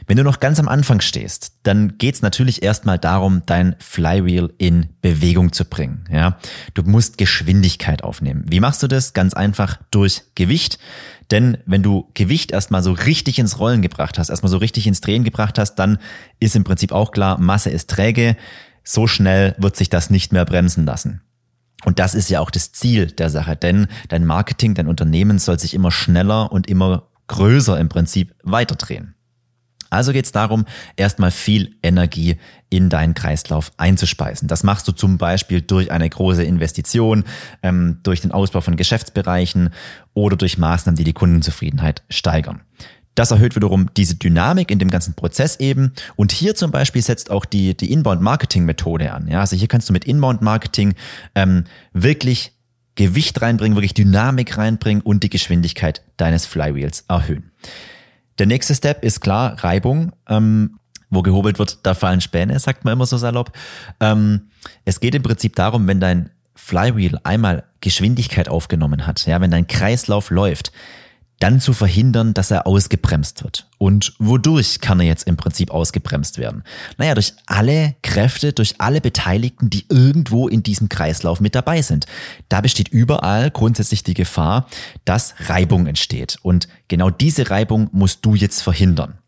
Wenn 0.06 0.16
du 0.16 0.24
noch 0.24 0.40
ganz 0.40 0.58
am 0.58 0.68
Anfang 0.68 1.00
stehst, 1.00 1.52
dann 1.62 1.98
geht's 1.98 2.22
natürlich 2.22 2.62
erstmal 2.62 2.98
darum, 2.98 3.42
dein 3.46 3.76
Flywheel 3.78 4.52
in 4.58 4.88
Bewegung 5.00 5.52
zu 5.52 5.64
bringen. 5.64 6.04
Ja, 6.10 6.38
du 6.74 6.82
musst 6.82 7.18
Geschwindigkeit 7.18 8.04
aufnehmen. 8.04 8.44
Wie 8.48 8.60
machst 8.60 8.82
du 8.82 8.88
das? 8.88 9.12
Ganz 9.12 9.34
einfach 9.34 9.78
durch 9.90 10.22
Gewicht. 10.34 10.78
Denn 11.30 11.58
wenn 11.66 11.82
du 11.82 12.10
Gewicht 12.14 12.52
erstmal 12.52 12.82
so 12.82 12.92
richtig 12.92 13.38
ins 13.38 13.58
Rollen 13.58 13.82
gebracht 13.82 14.18
hast, 14.18 14.28
erstmal 14.28 14.50
so 14.50 14.58
richtig 14.58 14.86
ins 14.86 15.00
Drehen 15.00 15.24
gebracht 15.24 15.58
hast, 15.58 15.76
dann 15.76 15.98
ist 16.40 16.56
im 16.56 16.64
Prinzip 16.64 16.92
auch 16.92 17.12
klar, 17.12 17.38
Masse 17.38 17.70
ist 17.70 17.88
träge. 17.88 18.36
So 18.84 19.06
schnell 19.06 19.54
wird 19.58 19.76
sich 19.76 19.88
das 19.88 20.10
nicht 20.10 20.32
mehr 20.32 20.44
bremsen 20.44 20.84
lassen. 20.84 21.22
Und 21.84 21.98
das 21.98 22.14
ist 22.14 22.30
ja 22.30 22.40
auch 22.40 22.50
das 22.50 22.72
Ziel 22.72 23.06
der 23.06 23.30
Sache, 23.30 23.56
denn 23.56 23.88
dein 24.08 24.24
Marketing, 24.24 24.74
dein 24.74 24.86
Unternehmen 24.86 25.38
soll 25.38 25.58
sich 25.58 25.74
immer 25.74 25.90
schneller 25.90 26.52
und 26.52 26.68
immer 26.68 27.08
größer 27.26 27.78
im 27.78 27.88
Prinzip 27.88 28.34
weiterdrehen. 28.42 29.14
Also 29.92 30.12
geht 30.12 30.24
es 30.24 30.32
darum, 30.32 30.64
erstmal 30.96 31.30
viel 31.30 31.76
Energie 31.82 32.38
in 32.70 32.88
deinen 32.88 33.12
Kreislauf 33.12 33.72
einzuspeisen. 33.76 34.48
Das 34.48 34.62
machst 34.62 34.88
du 34.88 34.92
zum 34.92 35.18
Beispiel 35.18 35.60
durch 35.60 35.90
eine 35.90 36.08
große 36.08 36.42
Investition, 36.42 37.24
ähm, 37.62 37.98
durch 38.02 38.22
den 38.22 38.32
Ausbau 38.32 38.62
von 38.62 38.76
Geschäftsbereichen 38.76 39.70
oder 40.14 40.36
durch 40.36 40.56
Maßnahmen, 40.56 40.96
die 40.96 41.04
die 41.04 41.12
Kundenzufriedenheit 41.12 42.02
steigern. 42.08 42.62
Das 43.14 43.30
erhöht 43.30 43.54
wiederum 43.54 43.90
diese 43.94 44.14
Dynamik 44.14 44.70
in 44.70 44.78
dem 44.78 44.88
ganzen 44.88 45.12
Prozess 45.12 45.56
eben. 45.56 45.92
Und 46.16 46.32
hier 46.32 46.54
zum 46.54 46.70
Beispiel 46.70 47.02
setzt 47.02 47.30
auch 47.30 47.44
die, 47.44 47.76
die 47.76 47.92
Inbound-Marketing-Methode 47.92 49.12
an. 49.12 49.28
Ja, 49.28 49.40
also 49.40 49.56
hier 49.56 49.68
kannst 49.68 49.90
du 49.90 49.92
mit 49.92 50.06
Inbound-Marketing 50.06 50.94
ähm, 51.34 51.64
wirklich 51.92 52.52
Gewicht 52.94 53.42
reinbringen, 53.42 53.76
wirklich 53.76 53.92
Dynamik 53.92 54.56
reinbringen 54.56 55.02
und 55.02 55.22
die 55.22 55.30
Geschwindigkeit 55.30 56.02
deines 56.16 56.46
Flywheels 56.46 57.04
erhöhen. 57.08 57.50
Der 58.38 58.46
nächste 58.46 58.74
Step 58.74 59.04
ist 59.04 59.20
klar 59.20 59.62
Reibung. 59.62 60.12
Ähm, 60.28 60.78
wo 61.12 61.20
gehobelt 61.20 61.58
wird, 61.58 61.78
da 61.82 61.94
fallen 61.94 62.22
Späne, 62.22 62.58
sagt 62.58 62.84
man 62.84 62.94
immer 62.94 63.06
so 63.06 63.18
salopp. 63.18 63.52
Ähm, 64.00 64.48
es 64.86 64.98
geht 64.98 65.14
im 65.14 65.22
Prinzip 65.22 65.54
darum, 65.54 65.86
wenn 65.86 66.00
dein 66.00 66.30
Flywheel 66.54 67.18
einmal 67.22 67.64
Geschwindigkeit 67.80 68.48
aufgenommen 68.48 69.06
hat, 69.06 69.26
ja, 69.26 69.40
wenn 69.40 69.50
dein 69.50 69.66
Kreislauf 69.66 70.30
läuft, 70.30 70.72
dann 71.42 71.60
zu 71.60 71.72
verhindern, 71.72 72.34
dass 72.34 72.52
er 72.52 72.66
ausgebremst 72.68 73.42
wird. 73.42 73.66
Und 73.78 74.14
wodurch 74.20 74.80
kann 74.80 75.00
er 75.00 75.06
jetzt 75.06 75.26
im 75.26 75.36
Prinzip 75.36 75.72
ausgebremst 75.72 76.38
werden? 76.38 76.62
Naja, 76.98 77.14
durch 77.14 77.34
alle 77.46 77.96
Kräfte, 78.02 78.52
durch 78.52 78.76
alle 78.78 79.00
Beteiligten, 79.00 79.68
die 79.68 79.84
irgendwo 79.88 80.46
in 80.46 80.62
diesem 80.62 80.88
Kreislauf 80.88 81.40
mit 81.40 81.56
dabei 81.56 81.82
sind. 81.82 82.06
Da 82.48 82.60
besteht 82.60 82.88
überall 82.88 83.50
grundsätzlich 83.50 84.04
die 84.04 84.14
Gefahr, 84.14 84.68
dass 85.04 85.34
Reibung 85.48 85.86
entsteht. 85.86 86.38
Und 86.42 86.68
genau 86.86 87.10
diese 87.10 87.50
Reibung 87.50 87.88
musst 87.90 88.24
du 88.24 88.36
jetzt 88.36 88.62
verhindern. 88.62 89.18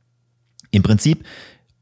Im 0.71 0.85
Prinzip 0.85 1.25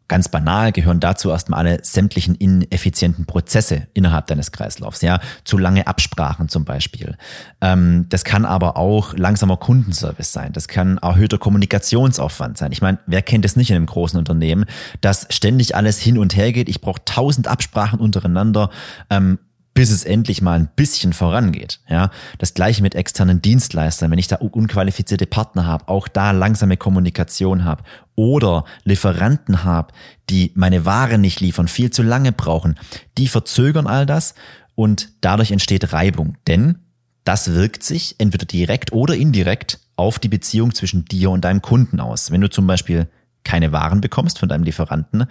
Ganz 0.08 0.28
banal 0.28 0.72
gehören 0.72 1.00
dazu 1.00 1.30
erstmal 1.30 1.60
alle 1.60 1.84
sämtlichen 1.84 2.34
ineffizienten 2.34 3.24
Prozesse 3.24 3.86
innerhalb 3.94 4.26
deines 4.26 4.52
Kreislaufs, 4.52 5.00
ja, 5.00 5.20
zu 5.44 5.56
lange 5.56 5.86
Absprachen 5.86 6.48
zum 6.48 6.64
Beispiel. 6.64 7.16
Ähm, 7.60 8.06
das 8.08 8.24
kann 8.24 8.44
aber 8.44 8.76
auch 8.76 9.14
langsamer 9.16 9.56
Kundenservice 9.56 10.32
sein. 10.32 10.52
Das 10.52 10.68
kann 10.68 10.98
erhöhter 10.98 11.38
Kommunikationsaufwand 11.38 12.58
sein. 12.58 12.72
Ich 12.72 12.82
meine, 12.82 12.98
wer 13.06 13.22
kennt 13.22 13.44
es 13.44 13.56
nicht 13.56 13.70
in 13.70 13.76
einem 13.76 13.86
großen 13.86 14.18
Unternehmen, 14.18 14.66
dass 15.00 15.26
ständig 15.30 15.76
alles 15.76 15.98
hin 15.98 16.18
und 16.18 16.36
her 16.36 16.52
geht. 16.52 16.68
Ich 16.68 16.80
brauche 16.80 17.04
tausend 17.04 17.48
Absprachen 17.48 18.00
untereinander. 18.00 18.70
Ähm, 19.08 19.38
bis 19.74 19.90
es 19.90 20.04
endlich 20.04 20.42
mal 20.42 20.58
ein 20.58 20.68
bisschen 20.76 21.12
vorangeht. 21.12 21.80
Ja, 21.88 22.10
das 22.38 22.54
gleiche 22.54 22.82
mit 22.82 22.94
externen 22.94 23.40
Dienstleistern, 23.40 24.10
wenn 24.10 24.18
ich 24.18 24.28
da 24.28 24.36
unqualifizierte 24.36 25.26
Partner 25.26 25.66
habe, 25.66 25.88
auch 25.88 26.08
da 26.08 26.32
langsame 26.32 26.76
Kommunikation 26.76 27.64
habe 27.64 27.84
oder 28.14 28.64
Lieferanten 28.84 29.64
habe, 29.64 29.92
die 30.28 30.52
meine 30.54 30.84
Ware 30.84 31.18
nicht 31.18 31.40
liefern, 31.40 31.68
viel 31.68 31.90
zu 31.90 32.02
lange 32.02 32.32
brauchen, 32.32 32.78
die 33.18 33.28
verzögern 33.28 33.86
all 33.86 34.06
das 34.06 34.34
und 34.74 35.10
dadurch 35.20 35.50
entsteht 35.50 35.92
Reibung, 35.92 36.36
denn 36.46 36.78
das 37.24 37.54
wirkt 37.54 37.82
sich 37.82 38.16
entweder 38.18 38.46
direkt 38.46 38.92
oder 38.92 39.14
indirekt 39.14 39.78
auf 39.96 40.18
die 40.18 40.28
Beziehung 40.28 40.74
zwischen 40.74 41.04
dir 41.04 41.30
und 41.30 41.44
deinem 41.44 41.62
Kunden 41.62 42.00
aus. 42.00 42.30
Wenn 42.30 42.40
du 42.40 42.50
zum 42.50 42.66
Beispiel 42.66 43.08
keine 43.44 43.72
Waren 43.72 44.00
bekommst 44.00 44.38
von 44.38 44.48
deinem 44.48 44.64
Lieferanten, 44.64 45.26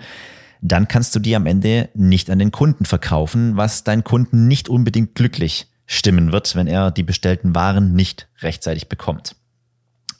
dann 0.62 0.88
kannst 0.88 1.16
du 1.16 1.20
die 1.20 1.36
am 1.36 1.48
Ende 1.48 1.90
nicht 1.96 2.30
an 2.30 2.40
den 2.40 2.52
Kunden 2.52 2.86
verkaufen, 2.86 3.58
was 3.58 3.84
deinen 3.84 4.04
Kunden 4.04 4.48
nicht 4.48 4.70
unbedingt 4.70 5.16
glücklich 5.16 5.68
stimmen 5.88 6.32
wird, 6.32 6.56
wenn 6.56 6.68
er 6.68 6.92
die 6.92 7.04
bestellten 7.04 7.54
Waren 7.56 7.94
nicht 7.94 8.30
rechtzeitig 8.40 8.88
bekommt. 8.88 9.36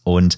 Und 0.04 0.38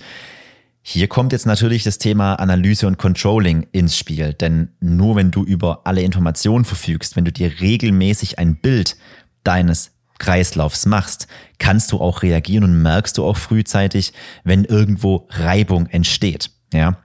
hier 0.81 1.07
kommt 1.07 1.31
jetzt 1.31 1.45
natürlich 1.45 1.83
das 1.83 1.97
Thema 1.97 2.35
Analyse 2.35 2.85
und 2.87 2.97
Controlling 2.97 3.65
ins 3.71 3.97
Spiel, 3.97 4.33
denn 4.33 4.73
nur 4.81 5.15
wenn 5.15 5.31
du 5.31 5.43
über 5.43 5.87
alle 5.87 6.01
Informationen 6.01 6.65
verfügst, 6.65 7.15
wenn 7.15 7.23
du 7.23 7.31
dir 7.31 7.61
regelmäßig 7.61 8.37
ein 8.37 8.57
Bild 8.57 8.97
deines 9.45 9.91
Kreislaufs 10.19 10.85
machst, 10.85 11.27
kannst 11.57 11.93
du 11.93 11.99
auch 11.99 12.21
reagieren 12.21 12.65
und 12.65 12.81
merkst 12.81 13.17
du 13.17 13.25
auch 13.25 13.37
frühzeitig, 13.37 14.11
wenn 14.43 14.65
irgendwo 14.65 15.27
Reibung 15.31 15.87
entsteht. 15.87 16.51
Ja, 16.73 17.02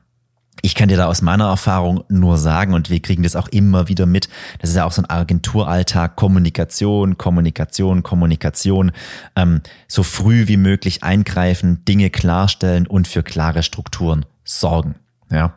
ich 0.63 0.75
kann 0.75 0.89
dir 0.89 0.97
da 0.97 1.07
aus 1.07 1.23
meiner 1.23 1.47
Erfahrung 1.47 2.05
nur 2.09 2.39
sagen, 2.39 2.75
und 2.75 2.91
wir 2.91 3.01
kriegen 3.01 3.23
das 3.23 3.37
auch 3.37 3.49
immer 3.49 3.89
wieder 3.89 4.07
mit, 4.07 4.29
das 4.61 4.71
ist 4.71 4.77
ja 4.77 4.85
auch 4.85 4.93
so 4.93 5.03
ein 5.03 5.11
Agenturalltag, 5.11 6.17
Kommunikation, 6.17 7.19
Kommunikation, 7.19 8.03
Kommunikation, 8.03 8.93
ähm, 9.37 9.61
so 9.87 10.03
früh 10.03 10.49
wie 10.49 10.57
möglich 10.57 11.03
eingreifen, 11.03 11.85
Dinge 11.85 12.11
klarstellen 12.11 12.87
und 12.87 13.09
für 13.09 13.23
klare 13.23 13.63
Strukturen 13.63 14.25
sorgen. 14.45 14.97
Ja. 15.31 15.55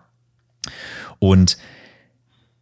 Und 1.20 1.58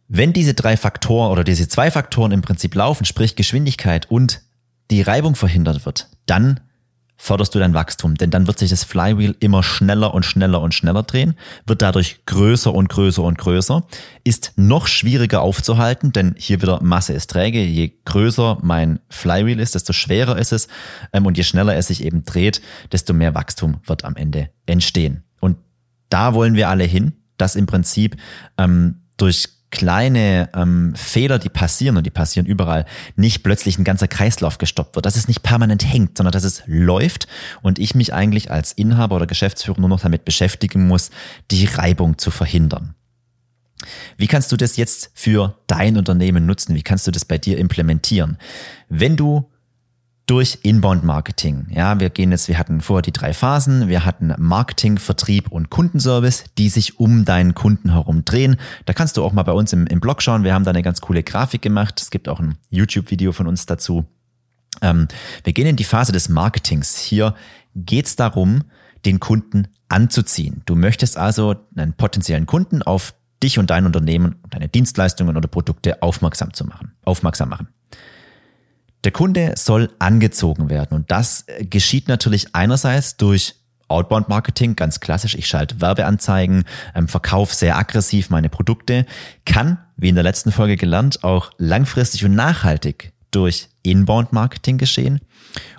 wenn 0.08 0.32
diese 0.32 0.54
drei 0.54 0.76
Faktoren 0.76 1.30
oder 1.30 1.44
diese 1.44 1.68
zwei 1.68 1.90
Faktoren 1.90 2.32
im 2.32 2.42
Prinzip 2.42 2.74
laufen, 2.74 3.04
sprich 3.04 3.36
Geschwindigkeit 3.36 4.10
und 4.10 4.42
die 4.90 5.02
Reibung 5.02 5.36
verhindert 5.36 5.86
wird, 5.86 6.08
dann 6.26 6.60
förderst 7.22 7.54
du 7.54 7.58
dein 7.58 7.74
Wachstum, 7.74 8.14
denn 8.14 8.30
dann 8.30 8.46
wird 8.46 8.58
sich 8.58 8.70
das 8.70 8.82
Flywheel 8.82 9.36
immer 9.40 9.62
schneller 9.62 10.14
und 10.14 10.24
schneller 10.24 10.62
und 10.62 10.72
schneller 10.72 11.02
drehen, 11.02 11.34
wird 11.66 11.82
dadurch 11.82 12.24
größer 12.24 12.72
und 12.72 12.88
größer 12.88 13.22
und 13.22 13.36
größer, 13.36 13.86
ist 14.24 14.54
noch 14.56 14.86
schwieriger 14.86 15.42
aufzuhalten, 15.42 16.12
denn 16.12 16.34
hier 16.38 16.62
wieder 16.62 16.82
Masse 16.82 17.12
ist 17.12 17.28
träge. 17.28 17.62
Je 17.62 17.92
größer 18.06 18.58
mein 18.62 19.00
Flywheel 19.10 19.60
ist, 19.60 19.74
desto 19.74 19.92
schwerer 19.92 20.38
ist 20.38 20.52
es 20.52 20.68
ähm, 21.12 21.26
und 21.26 21.36
je 21.36 21.44
schneller 21.44 21.76
es 21.76 21.88
sich 21.88 22.02
eben 22.02 22.24
dreht, 22.24 22.62
desto 22.90 23.12
mehr 23.12 23.34
Wachstum 23.34 23.80
wird 23.84 24.04
am 24.04 24.16
Ende 24.16 24.48
entstehen. 24.64 25.24
Und 25.40 25.58
da 26.08 26.32
wollen 26.32 26.54
wir 26.54 26.70
alle 26.70 26.84
hin, 26.84 27.12
dass 27.36 27.54
im 27.54 27.66
Prinzip 27.66 28.16
ähm, 28.56 29.02
durch 29.18 29.59
kleine 29.70 30.48
ähm, 30.54 30.94
Fehler, 30.96 31.38
die 31.38 31.48
passieren 31.48 31.96
und 31.96 32.04
die 32.04 32.10
passieren 32.10 32.46
überall, 32.46 32.86
nicht 33.16 33.42
plötzlich 33.42 33.78
ein 33.78 33.84
ganzer 33.84 34.08
Kreislauf 34.08 34.58
gestoppt 34.58 34.96
wird, 34.96 35.06
dass 35.06 35.16
es 35.16 35.28
nicht 35.28 35.42
permanent 35.42 35.84
hängt, 35.84 36.16
sondern 36.16 36.32
dass 36.32 36.44
es 36.44 36.62
läuft 36.66 37.28
und 37.62 37.78
ich 37.78 37.94
mich 37.94 38.12
eigentlich 38.12 38.50
als 38.50 38.72
Inhaber 38.72 39.16
oder 39.16 39.26
Geschäftsführer 39.26 39.80
nur 39.80 39.88
noch 39.88 40.00
damit 40.00 40.24
beschäftigen 40.24 40.86
muss, 40.86 41.10
die 41.50 41.66
Reibung 41.66 42.18
zu 42.18 42.30
verhindern. 42.30 42.94
Wie 44.16 44.26
kannst 44.26 44.52
du 44.52 44.56
das 44.56 44.76
jetzt 44.76 45.10
für 45.14 45.56
dein 45.66 45.96
Unternehmen 45.96 46.46
nutzen? 46.46 46.74
Wie 46.74 46.82
kannst 46.82 47.06
du 47.06 47.10
das 47.10 47.24
bei 47.24 47.38
dir 47.38 47.58
implementieren? 47.58 48.36
Wenn 48.88 49.16
du 49.16 49.50
durch 50.30 50.60
Inbound 50.62 51.02
Marketing. 51.02 51.66
Ja, 51.70 51.98
wir 51.98 52.08
gehen 52.08 52.30
jetzt, 52.30 52.46
wir 52.46 52.56
hatten 52.56 52.80
vorher 52.82 53.02
die 53.02 53.10
drei 53.10 53.34
Phasen. 53.34 53.88
Wir 53.88 54.04
hatten 54.04 54.32
Marketing, 54.38 54.96
Vertrieb 54.96 55.50
und 55.50 55.70
Kundenservice, 55.70 56.44
die 56.56 56.68
sich 56.68 57.00
um 57.00 57.24
deinen 57.24 57.56
Kunden 57.56 57.90
herum 57.90 58.24
drehen. 58.24 58.56
Da 58.86 58.92
kannst 58.92 59.16
du 59.16 59.24
auch 59.24 59.32
mal 59.32 59.42
bei 59.42 59.50
uns 59.50 59.72
im, 59.72 59.88
im 59.88 59.98
Blog 59.98 60.22
schauen. 60.22 60.44
Wir 60.44 60.54
haben 60.54 60.62
da 60.62 60.70
eine 60.70 60.84
ganz 60.84 61.00
coole 61.00 61.24
Grafik 61.24 61.62
gemacht. 61.62 62.00
Es 62.00 62.10
gibt 62.10 62.28
auch 62.28 62.38
ein 62.38 62.56
YouTube-Video 62.68 63.32
von 63.32 63.48
uns 63.48 63.66
dazu. 63.66 64.04
Ähm, 64.82 65.08
wir 65.42 65.52
gehen 65.52 65.66
in 65.66 65.74
die 65.74 65.82
Phase 65.82 66.12
des 66.12 66.28
Marketings. 66.28 66.96
Hier 66.98 67.34
geht 67.74 68.06
es 68.06 68.14
darum, 68.14 68.62
den 69.04 69.18
Kunden 69.18 69.66
anzuziehen. 69.88 70.62
Du 70.64 70.76
möchtest 70.76 71.16
also 71.18 71.56
einen 71.74 71.94
potenziellen 71.94 72.46
Kunden 72.46 72.82
auf 72.84 73.14
dich 73.42 73.58
und 73.58 73.70
dein 73.70 73.84
Unternehmen, 73.84 74.36
deine 74.48 74.68
Dienstleistungen 74.68 75.36
oder 75.36 75.48
Produkte 75.48 76.04
aufmerksam 76.04 76.54
zu 76.54 76.64
machen, 76.66 76.92
aufmerksam 77.02 77.48
machen. 77.48 77.66
Der 79.04 79.12
Kunde 79.12 79.54
soll 79.56 79.90
angezogen 79.98 80.68
werden. 80.68 80.94
Und 80.94 81.10
das 81.10 81.46
geschieht 81.60 82.08
natürlich 82.08 82.54
einerseits 82.54 83.16
durch 83.16 83.54
Outbound 83.88 84.28
Marketing, 84.28 84.76
ganz 84.76 85.00
klassisch. 85.00 85.34
Ich 85.34 85.46
schalte 85.46 85.80
Werbeanzeigen, 85.80 86.64
ähm, 86.94 87.08
verkaufe 87.08 87.54
sehr 87.54 87.76
aggressiv 87.76 88.30
meine 88.30 88.48
Produkte, 88.48 89.04
kann, 89.44 89.78
wie 89.96 90.08
in 90.08 90.14
der 90.14 90.24
letzten 90.24 90.52
Folge 90.52 90.76
gelernt, 90.76 91.24
auch 91.24 91.50
langfristig 91.58 92.24
und 92.24 92.34
nachhaltig 92.34 93.12
durch 93.32 93.68
Inbound 93.82 94.32
Marketing 94.32 94.78
geschehen. 94.78 95.20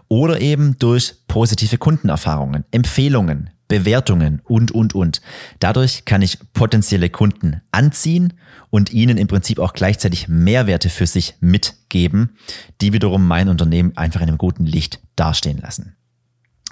Oder 0.10 0.42
eben 0.42 0.78
durch 0.78 1.16
positive 1.28 1.78
Kundenerfahrungen, 1.78 2.66
Empfehlungen, 2.72 3.50
Bewertungen 3.72 4.42
und, 4.44 4.74
und, 4.74 4.94
und. 4.94 5.22
Dadurch 5.60 6.04
kann 6.04 6.22
ich 6.22 6.40
potenzielle 6.52 7.10
Kunden 7.10 7.62
anziehen 7.72 8.34
und 8.70 8.92
ihnen 8.92 9.18
im 9.18 9.28
Prinzip 9.28 9.60
auch 9.60 9.72
gleichzeitig 9.72 10.28
Mehrwerte 10.28 10.90
für 10.90 11.08
sich 11.08 11.36
mitgeben, 11.40 12.36
die 12.82 12.92
wiederum 12.92 13.26
mein 13.26 13.48
Unternehmen 13.48 13.96
einfach 13.96 14.20
in 14.20 14.28
einem 14.28 14.38
guten 14.38 14.66
Licht 14.66 15.00
dastehen 15.16 15.58
lassen. 15.58 15.96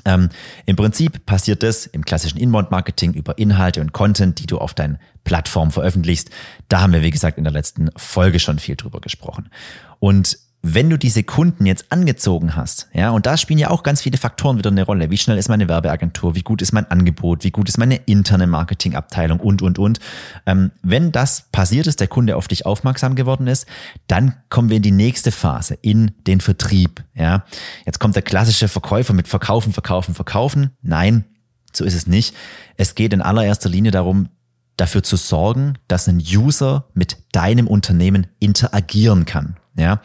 Ähm, 0.03 0.27
Im 0.65 0.75
Prinzip 0.75 1.25
passiert 1.25 1.63
das 1.63 1.85
im 1.85 2.03
klassischen 2.03 2.37
Inbound-Marketing 2.37 3.13
über 3.13 3.37
Inhalte 3.37 3.79
und 3.79 3.93
Content, 3.93 4.39
die 4.39 4.45
du 4.45 4.57
auf 4.57 4.73
deinen 4.73 4.97
Plattformen 5.23 5.71
veröffentlichst. 5.71 6.29
Da 6.67 6.81
haben 6.81 6.91
wir, 6.91 7.01
wie 7.01 7.11
gesagt, 7.11 7.37
in 7.37 7.45
der 7.45 7.53
letzten 7.53 7.91
Folge 7.95 8.41
schon 8.41 8.59
viel 8.59 8.75
drüber 8.75 8.99
gesprochen. 8.99 9.49
Und 9.99 10.37
wenn 10.61 10.89
du 10.89 10.97
diese 10.97 11.23
Kunden 11.23 11.65
jetzt 11.65 11.85
angezogen 11.89 12.55
hast, 12.55 12.89
ja, 12.93 13.11
und 13.11 13.25
da 13.25 13.37
spielen 13.37 13.59
ja 13.59 13.69
auch 13.69 13.81
ganz 13.81 14.01
viele 14.01 14.17
Faktoren 14.17 14.57
wieder 14.57 14.69
eine 14.69 14.83
Rolle. 14.83 15.09
Wie 15.09 15.17
schnell 15.17 15.37
ist 15.37 15.47
meine 15.47 15.69
Werbeagentur? 15.69 16.35
Wie 16.35 16.41
gut 16.41 16.61
ist 16.61 16.73
mein 16.73 16.89
Angebot? 16.91 17.45
Wie 17.45 17.51
gut 17.51 17.69
ist 17.69 17.77
meine 17.77 17.95
interne 17.95 18.45
Marketingabteilung? 18.45 19.39
Und, 19.39 19.61
und, 19.61 19.79
und. 19.79 19.99
Ähm, 20.45 20.71
wenn 20.81 21.13
das 21.13 21.45
passiert 21.51 21.87
ist, 21.87 22.01
der 22.01 22.07
Kunde 22.07 22.35
auf 22.35 22.49
dich 22.49 22.65
aufmerksam 22.65 23.15
geworden 23.15 23.47
ist, 23.47 23.67
dann 24.07 24.35
kommen 24.49 24.69
wir 24.69 24.77
in 24.77 24.83
die 24.83 24.91
nächste 24.91 25.31
Phase, 25.31 25.77
in 25.81 26.11
den 26.27 26.41
Vertrieb, 26.41 27.03
ja. 27.15 27.45
Jetzt 27.85 27.99
kommt 27.99 28.15
der 28.15 28.23
klassische 28.23 28.67
Verkäufer 28.67 29.13
mit 29.13 29.29
Verkaufen, 29.29 29.71
Verkaufen, 29.71 30.13
Verkaufen. 30.13 30.71
Nein, 30.81 31.23
so 31.71 31.85
ist 31.85 31.95
es 31.95 32.05
nicht. 32.05 32.35
Es 32.75 32.95
geht 32.95 33.13
in 33.13 33.21
allererster 33.21 33.69
Linie 33.69 33.91
darum, 33.91 34.27
dafür 34.75 35.03
zu 35.03 35.15
sorgen, 35.15 35.77
dass 35.87 36.07
ein 36.07 36.17
User 36.19 36.85
mit 36.93 37.17
deinem 37.31 37.67
Unternehmen 37.67 38.27
interagieren 38.39 39.25
kann. 39.25 39.55
Ja, 39.79 40.01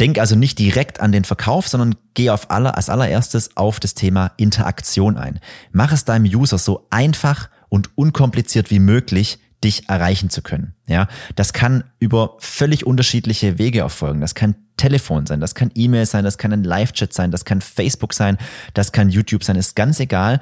denk 0.00 0.18
also 0.18 0.34
nicht 0.34 0.58
direkt 0.58 1.00
an 1.00 1.12
den 1.12 1.24
Verkauf, 1.24 1.68
sondern 1.68 1.94
geh 2.14 2.30
auf 2.30 2.50
aller, 2.50 2.76
als 2.76 2.88
allererstes 2.88 3.56
auf 3.56 3.78
das 3.78 3.94
Thema 3.94 4.32
Interaktion 4.36 5.16
ein. 5.16 5.38
Mach 5.72 5.92
es 5.92 6.04
deinem 6.04 6.24
User 6.24 6.58
so 6.58 6.86
einfach 6.90 7.48
und 7.68 7.96
unkompliziert 7.96 8.70
wie 8.70 8.80
möglich, 8.80 9.38
dich 9.62 9.88
erreichen 9.88 10.30
zu 10.30 10.42
können. 10.42 10.74
Ja, 10.86 11.08
das 11.36 11.52
kann 11.52 11.84
über 11.98 12.36
völlig 12.38 12.86
unterschiedliche 12.86 13.58
Wege 13.58 13.80
erfolgen. 13.80 14.20
Das 14.20 14.34
kann 14.34 14.56
Telefon 14.76 15.26
sein, 15.26 15.40
das 15.40 15.54
kann 15.54 15.70
E-Mail 15.74 16.04
sein, 16.06 16.24
das 16.24 16.36
kann 16.36 16.52
ein 16.52 16.64
Live-Chat 16.64 17.12
sein, 17.12 17.30
das 17.30 17.44
kann 17.44 17.60
Facebook 17.60 18.12
sein, 18.12 18.36
das 18.74 18.92
kann 18.92 19.08
YouTube 19.08 19.44
sein, 19.44 19.56
ist 19.56 19.76
ganz 19.76 20.00
egal. 20.00 20.40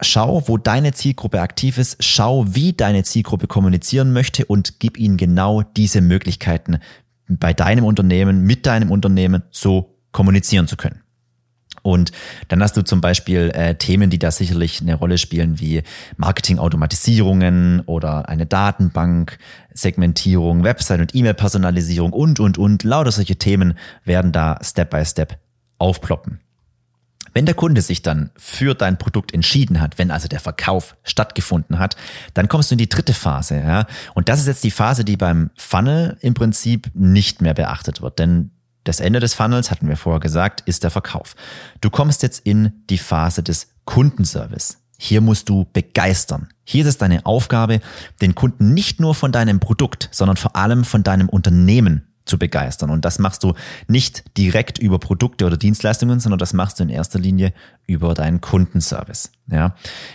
Schau, 0.00 0.44
wo 0.46 0.58
deine 0.58 0.92
Zielgruppe 0.92 1.40
aktiv 1.40 1.78
ist, 1.78 1.96
schau, 1.98 2.44
wie 2.46 2.72
deine 2.72 3.02
Zielgruppe 3.02 3.48
kommunizieren 3.48 4.12
möchte 4.12 4.44
und 4.44 4.78
gib 4.78 4.96
ihnen 4.96 5.16
genau 5.16 5.62
diese 5.62 6.00
Möglichkeiten 6.00 6.78
bei 7.28 7.52
deinem 7.52 7.84
Unternehmen, 7.84 8.42
mit 8.42 8.66
deinem 8.66 8.90
Unternehmen 8.90 9.42
so 9.50 9.98
kommunizieren 10.12 10.66
zu 10.66 10.76
können. 10.76 11.02
Und 11.82 12.12
dann 12.48 12.62
hast 12.62 12.76
du 12.76 12.82
zum 12.82 13.00
Beispiel 13.00 13.50
äh, 13.54 13.74
Themen, 13.76 14.10
die 14.10 14.18
da 14.18 14.30
sicherlich 14.30 14.80
eine 14.80 14.94
Rolle 14.94 15.16
spielen, 15.16 15.60
wie 15.60 15.82
Marketing-Automatisierungen 16.16 17.80
oder 17.86 18.28
eine 18.28 18.46
Datenbank, 18.46 19.38
Segmentierung, 19.72 20.64
Website- 20.64 21.00
und 21.00 21.14
E-Mail-Personalisierung 21.14 22.12
und, 22.12 22.40
und, 22.40 22.58
und. 22.58 22.84
Lauter 22.84 23.12
solche 23.12 23.36
Themen 23.36 23.78
werden 24.04 24.32
da 24.32 24.58
Step 24.62 24.90
by 24.90 25.04
Step 25.04 25.38
aufploppen. 25.78 26.40
Wenn 27.34 27.46
der 27.46 27.54
Kunde 27.54 27.82
sich 27.82 28.02
dann 28.02 28.30
für 28.36 28.74
dein 28.74 28.98
Produkt 28.98 29.32
entschieden 29.32 29.80
hat, 29.80 29.98
wenn 29.98 30.10
also 30.10 30.28
der 30.28 30.40
Verkauf 30.40 30.96
stattgefunden 31.04 31.78
hat, 31.78 31.96
dann 32.34 32.48
kommst 32.48 32.70
du 32.70 32.74
in 32.74 32.78
die 32.78 32.88
dritte 32.88 33.14
Phase. 33.14 33.60
Ja? 33.60 33.86
Und 34.14 34.28
das 34.28 34.40
ist 34.40 34.46
jetzt 34.46 34.64
die 34.64 34.70
Phase, 34.70 35.04
die 35.04 35.16
beim 35.16 35.50
Funnel 35.56 36.16
im 36.20 36.34
Prinzip 36.34 36.90
nicht 36.94 37.42
mehr 37.42 37.54
beachtet 37.54 38.02
wird. 38.02 38.18
Denn 38.18 38.50
das 38.84 39.00
Ende 39.00 39.20
des 39.20 39.34
Funnels, 39.34 39.70
hatten 39.70 39.88
wir 39.88 39.96
vorher 39.96 40.20
gesagt, 40.20 40.62
ist 40.62 40.82
der 40.82 40.90
Verkauf. 40.90 41.36
Du 41.80 41.90
kommst 41.90 42.22
jetzt 42.22 42.40
in 42.46 42.72
die 42.88 42.98
Phase 42.98 43.42
des 43.42 43.68
Kundenservice. 43.84 44.78
Hier 44.98 45.20
musst 45.20 45.48
du 45.48 45.66
begeistern. 45.72 46.48
Hier 46.64 46.82
ist 46.82 46.88
es 46.88 46.98
deine 46.98 47.24
Aufgabe, 47.24 47.80
den 48.20 48.34
Kunden 48.34 48.74
nicht 48.74 48.98
nur 48.98 49.14
von 49.14 49.30
deinem 49.30 49.60
Produkt, 49.60 50.08
sondern 50.10 50.36
vor 50.36 50.56
allem 50.56 50.84
von 50.84 51.04
deinem 51.04 51.28
Unternehmen 51.28 52.07
zu 52.28 52.38
begeistern. 52.38 52.90
Und 52.90 53.04
das 53.04 53.18
machst 53.18 53.42
du 53.42 53.54
nicht 53.86 54.36
direkt 54.36 54.78
über 54.78 54.98
Produkte 54.98 55.46
oder 55.46 55.56
Dienstleistungen, 55.56 56.20
sondern 56.20 56.38
das 56.38 56.52
machst 56.52 56.78
du 56.78 56.84
in 56.84 56.88
erster 56.88 57.18
Linie 57.18 57.52
über 57.86 58.14
deinen 58.14 58.40
Kundenservice. 58.40 59.32
Ja. 59.50 59.74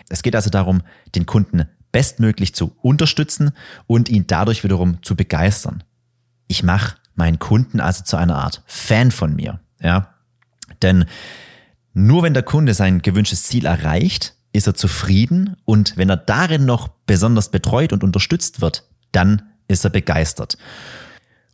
Es 0.10 0.24
geht 0.24 0.36
also 0.36 0.50
darum, 0.50 0.82
den 1.16 1.26
Kunden 1.26 1.66
bestmöglich 1.92 2.56
zu 2.56 2.76
unterstützen 2.82 3.52
und 3.88 4.10
ihn 4.10 4.26
dadurch 4.28 4.64
wiederum 4.64 5.02
zu 5.04 5.16
begeistern. 5.16 5.84
Ich 6.48 6.64
mache 6.64 6.96
meinen 7.16 7.40
Kunden 7.40 7.80
also 7.80 8.04
zu 8.04 8.18
einer 8.18 8.36
Art 8.36 8.64
Fan 8.66 9.12
von 9.12 9.36
mir. 9.36 9.60
Ja. 9.80 10.14
Denn 10.82 11.06
nur 11.94 12.24
wenn 12.24 12.34
der 12.34 12.44
Kunde 12.44 12.74
sein 12.74 13.02
gewünschtes 13.02 13.44
Ziel 13.44 13.66
erreicht, 13.66 14.36
ist 14.52 14.68
er 14.68 14.76
zufrieden 14.76 15.56
und 15.66 15.98
wenn 15.98 16.10
er 16.10 16.18
darin 16.18 16.66
noch 16.66 16.88
besonders 17.06 17.50
betreut 17.50 17.94
und 17.94 18.04
unterstützt 18.04 18.62
wird, 18.62 18.88
dann 19.12 19.44
ist 19.68 19.84
er 19.84 19.90
begeistert. 19.90 20.58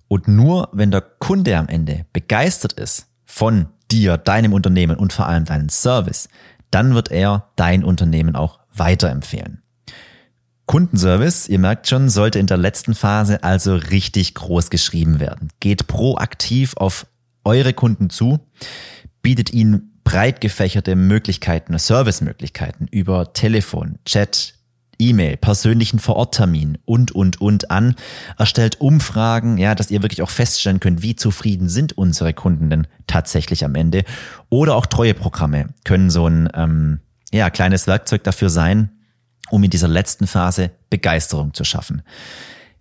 Und 0.09 0.27
nur 0.27 0.67
wenn 0.73 0.91
der 0.91 1.01
Kunde 1.01 1.55
am 1.57 1.69
Ende 1.69 2.05
begeistert 2.11 2.73
ist 2.73 3.07
von 3.23 3.67
dir, 3.91 4.17
deinem 4.17 4.51
Unternehmen 4.51 4.97
und 4.97 5.13
vor 5.13 5.27
allem 5.27 5.45
deinem 5.45 5.69
Service, 5.69 6.27
dann 6.71 6.93
wird 6.95 7.11
er 7.11 7.51
dein 7.55 7.83
Unternehmen 7.83 8.35
auch 8.35 8.59
weiterempfehlen. 8.73 9.61
Kundenservice, 10.65 11.47
ihr 11.47 11.59
merkt 11.59 11.87
schon, 11.87 12.09
sollte 12.09 12.37
in 12.37 12.47
der 12.47 12.57
letzten 12.57 12.93
Phase 12.93 13.43
also 13.43 13.75
richtig 13.75 14.35
groß 14.35 14.69
geschrieben 14.69 15.19
werden. 15.19 15.49
Geht 15.59 15.87
proaktiv 15.87 16.75
auf 16.75 17.07
eure 17.43 17.73
Kunden 17.73 18.09
zu, 18.09 18.39
bietet 19.21 19.51
ihnen 19.53 19.99
breit 20.03 20.41
gefächerte 20.41 20.95
Möglichkeiten, 20.95 21.77
Servicemöglichkeiten 21.77 22.87
über 22.87 23.33
Telefon, 23.33 23.99
Chat, 24.05 24.58
E-Mail, 24.99 25.37
persönlichen 25.37 25.97
Vororttermin 25.97 26.77
und, 26.85 27.11
und, 27.11 27.41
und 27.41 27.71
an, 27.71 27.95
erstellt 28.37 28.81
Umfragen, 28.81 29.57
ja, 29.57 29.73
dass 29.73 29.89
ihr 29.89 30.03
wirklich 30.03 30.21
auch 30.21 30.29
feststellen 30.29 30.79
könnt, 30.79 31.01
wie 31.01 31.15
zufrieden 31.15 31.69
sind 31.69 31.97
unsere 31.97 32.33
Kunden 32.33 32.69
denn 32.69 32.87
tatsächlich 33.07 33.63
am 33.65 33.75
Ende. 33.75 34.03
Oder 34.49 34.75
auch 34.75 34.85
Treueprogramme 34.85 35.69
können 35.85 36.09
so 36.09 36.27
ein 36.27 36.49
ähm, 36.53 36.99
ja, 37.31 37.49
kleines 37.49 37.87
Werkzeug 37.87 38.23
dafür 38.23 38.49
sein, 38.49 38.89
um 39.49 39.63
in 39.63 39.69
dieser 39.69 39.87
letzten 39.87 40.27
Phase 40.27 40.71
Begeisterung 40.89 41.53
zu 41.53 41.63
schaffen. 41.63 42.01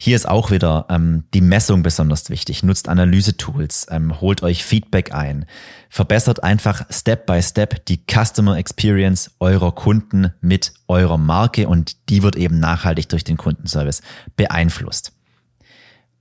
Hier 0.00 0.14
ist 0.14 0.28
auch 0.28 0.52
wieder 0.52 0.86
ähm, 0.88 1.24
die 1.34 1.40
Messung 1.40 1.82
besonders 1.82 2.30
wichtig. 2.30 2.62
Nutzt 2.62 2.88
Analyse-Tools, 2.88 3.88
ähm, 3.90 4.20
holt 4.20 4.44
euch 4.44 4.64
Feedback 4.64 5.12
ein, 5.12 5.44
verbessert 5.90 6.44
einfach 6.44 6.86
Step 6.88 7.26
by 7.26 7.42
Step 7.42 7.84
die 7.86 8.00
Customer 8.08 8.56
Experience 8.56 9.32
eurer 9.40 9.72
Kunden 9.72 10.32
mit 10.40 10.72
eurer 10.86 11.18
Marke 11.18 11.66
und 11.66 12.08
die 12.10 12.22
wird 12.22 12.36
eben 12.36 12.60
nachhaltig 12.60 13.08
durch 13.08 13.24
den 13.24 13.36
Kundenservice 13.36 14.02
beeinflusst. 14.36 15.12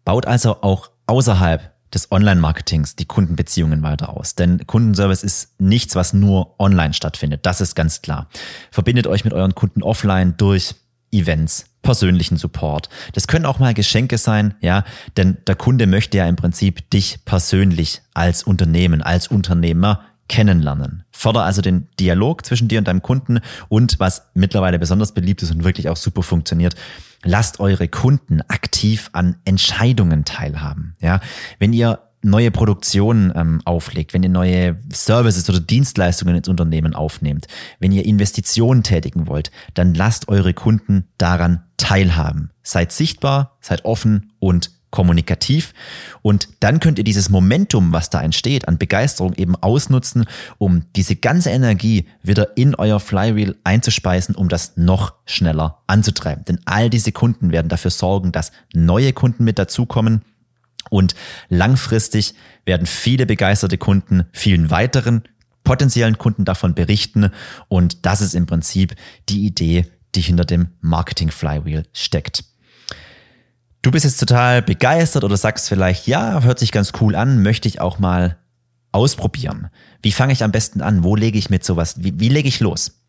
Baut 0.04 0.26
also 0.26 0.63
auch 0.63 0.90
außerhalb 1.06 1.72
des 1.94 2.12
Online-Marketings 2.12 2.96
die 2.96 3.06
Kundenbeziehungen 3.06 3.84
weiter 3.84 4.10
aus. 4.10 4.34
Denn 4.36 4.66
Kundenservice 4.66 5.24
ist 5.24 5.60
nichts, 5.60 5.96
was 5.96 6.13
nur 6.13 6.60
online 6.60 6.94
stattfindet. 6.94 7.46
Das 7.46 7.62
ist 7.62 7.76
ganz 7.76 8.02
klar. 8.02 8.28
Verbindet 8.72 9.08
euch 9.08 9.24
mit 9.24 9.34
euren 9.34 9.56
Kunden 9.56 9.84
offline 9.84 10.36
durch 10.38 10.76
Events, 11.12 11.66
persönlichen 11.88 12.36
Support. 12.36 12.89
Das 13.13 13.28
können 13.28 13.45
auch 13.45 13.60
mal 13.60 13.73
Geschenke 13.73 14.17
sein, 14.17 14.56
ja, 14.60 14.84
denn 15.15 15.38
der 15.47 15.56
Kunde 15.56 15.88
möchte 15.88 16.17
ja 16.17 16.28
im 16.28 16.36
Prinzip 16.36 16.89
dich 16.89 17.19
persönlich 17.23 18.02
als 18.13 18.43
Unternehmen, 18.43 19.02
als 19.02 19.30
Unternehmer 19.30 20.02
kennenlernen. 20.28 21.06
Förder 21.12 21.43
also 21.43 21.62
den 21.62 21.88
Dialog 21.97 22.45
zwischen 22.45 22.67
dir 22.67 22.80
und 22.80 22.89
deinem 22.89 23.02
Kunden 23.02 23.39
und 23.69 24.02
was 24.02 24.23
mittlerweile 24.34 24.80
besonders 24.80 25.13
beliebt 25.13 25.41
ist 25.43 25.52
und 25.52 25.63
wirklich 25.63 25.88
auch 25.88 25.95
super 25.95 26.23
funktioniert, 26.23 26.76
lasst 27.23 27.62
eure 27.62 27.88
Kunden 27.88 28.41
aktiv 28.50 29.10
an 29.13 29.38
Entscheidungen 29.45 30.26
teilhaben. 30.26 30.93
Ja, 31.00 31.21
wenn 31.58 31.71
ihr 31.71 32.00
neue 32.21 32.51
Produktionen 32.51 33.32
ähm, 33.36 33.62
auflegt, 33.65 34.13
wenn 34.13 34.23
ihr 34.23 34.30
neue 34.30 34.77
Services 34.91 35.49
oder 35.49 35.60
Dienstleistungen 35.60 36.36
ins 36.36 36.47
Unternehmen 36.47 36.93
aufnehmt, 36.93 37.47
wenn 37.80 37.91
ihr 37.91 38.06
Investitionen 38.06 38.84
tätigen 38.84 39.27
wollt, 39.27 39.51
dann 39.73 39.93
lasst 39.93 40.27
eure 40.30 40.53
Kunden 40.53 41.08
daran 41.17 41.63
teilhaben. 41.77 42.51
Seid 42.63 42.91
sichtbar, 42.91 43.58
seid 43.62 43.86
offen 43.86 44.32
und 44.39 44.71
kommunikativ 44.89 45.73
und 46.21 46.47
dann 46.62 46.80
könnt 46.80 46.97
ihr 46.97 47.03
dieses 47.03 47.30
Momentum, 47.30 47.91
was 47.91 48.10
da 48.10 48.21
entsteht, 48.21 48.67
an 48.67 48.77
Begeisterung 48.77 49.34
eben 49.34 49.56
ausnutzen, 49.56 50.25
um 50.58 50.84
diese 50.95 51.17
ganze 51.17 51.49
Energie 51.49 52.08
wieder 52.23 52.56
in 52.56 52.73
euer 52.73 52.99
Flywheel 52.99 53.58
einzuspeisen, 53.65 54.34
um 54.34 54.47
das 54.47 54.77
noch 54.77 55.13
schneller 55.25 55.84
anzutreiben. 55.88 56.45
Denn 56.45 56.60
all 56.65 56.89
diese 56.89 57.12
Kunden 57.12 57.51
werden 57.51 57.67
dafür 57.67 57.91
sorgen, 57.91 58.32
dass 58.32 58.53
neue 58.73 59.12
Kunden 59.12 59.43
mit 59.43 59.60
dazukommen, 59.60 60.21
und 60.89 61.15
langfristig 61.50 62.34
werden 62.65 62.88
viele 62.88 63.26
begeisterte 63.26 63.78
Kunden 63.78 64.26
vielen 64.32 64.69
weiteren 64.69 65.23
potenziellen 65.63 66.17
Kunden 66.17 66.45
davon 66.45 66.76
berichten. 66.76 67.30
Und 67.67 68.06
das 68.06 68.21
ist 68.21 68.36
im 68.36 68.45
Prinzip 68.45 68.95
die 69.28 69.45
Idee, 69.45 69.86
die 70.15 70.21
hinter 70.21 70.45
dem 70.45 70.69
Marketing 70.80 71.30
Flywheel 71.30 71.84
steckt. 71.91 72.45
Du 73.82 73.91
bist 73.91 74.06
jetzt 74.06 74.19
total 74.19 74.62
begeistert 74.62 75.23
oder 75.23 75.36
sagst 75.36 75.67
vielleicht, 75.67 76.08
ja, 76.08 76.41
hört 76.41 76.60
sich 76.60 76.71
ganz 76.71 76.93
cool 77.02 77.15
an, 77.15 77.43
möchte 77.43 77.67
ich 77.67 77.82
auch 77.82 78.00
mal 78.00 78.38
ausprobieren. 78.91 79.67
Wie 80.02 80.12
fange 80.12 80.34
ich 80.34 80.43
am 80.43 80.52
besten 80.52 80.82
an? 80.82 81.04
Wo 81.04 81.15
lege 81.15 81.38
ich 81.38 81.50
mit 81.50 81.63
sowas? 81.63 81.95
Wie, 82.04 82.19
wie 82.19 82.30
lege 82.30 82.47
ich 82.47 82.60
los? 82.60 83.02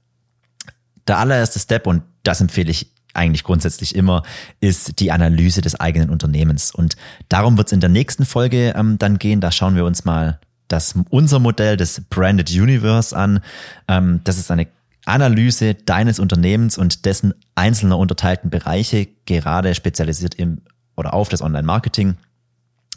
Der 1.06 1.18
allererste 1.18 1.58
Step, 1.58 1.86
und 1.86 2.02
das 2.22 2.40
empfehle 2.40 2.70
ich 2.70 2.92
eigentlich 3.18 3.44
grundsätzlich 3.44 3.94
immer, 3.94 4.22
ist 4.60 5.00
die 5.00 5.12
Analyse 5.12 5.60
des 5.60 5.78
eigenen 5.78 6.08
Unternehmens. 6.08 6.74
Und 6.74 6.96
darum 7.28 7.58
wird 7.58 7.68
es 7.68 7.72
in 7.72 7.80
der 7.80 7.90
nächsten 7.90 8.24
Folge 8.24 8.72
ähm, 8.76 8.96
dann 8.98 9.18
gehen. 9.18 9.40
Da 9.40 9.52
schauen 9.52 9.76
wir 9.76 9.84
uns 9.84 10.04
mal 10.04 10.40
das, 10.68 10.94
unser 11.10 11.40
Modell 11.40 11.76
des 11.76 12.02
Branded 12.08 12.50
Universe 12.50 13.16
an. 13.16 13.40
Ähm, 13.88 14.20
das 14.24 14.38
ist 14.38 14.50
eine 14.50 14.68
Analyse 15.04 15.74
deines 15.74 16.18
Unternehmens 16.18 16.78
und 16.78 17.04
dessen 17.04 17.34
einzelner 17.54 17.98
unterteilten 17.98 18.50
Bereiche, 18.50 19.08
gerade 19.26 19.74
spezialisiert 19.74 20.34
im 20.34 20.60
oder 20.96 21.14
auf 21.14 21.28
das 21.28 21.42
Online-Marketing. 21.42 22.16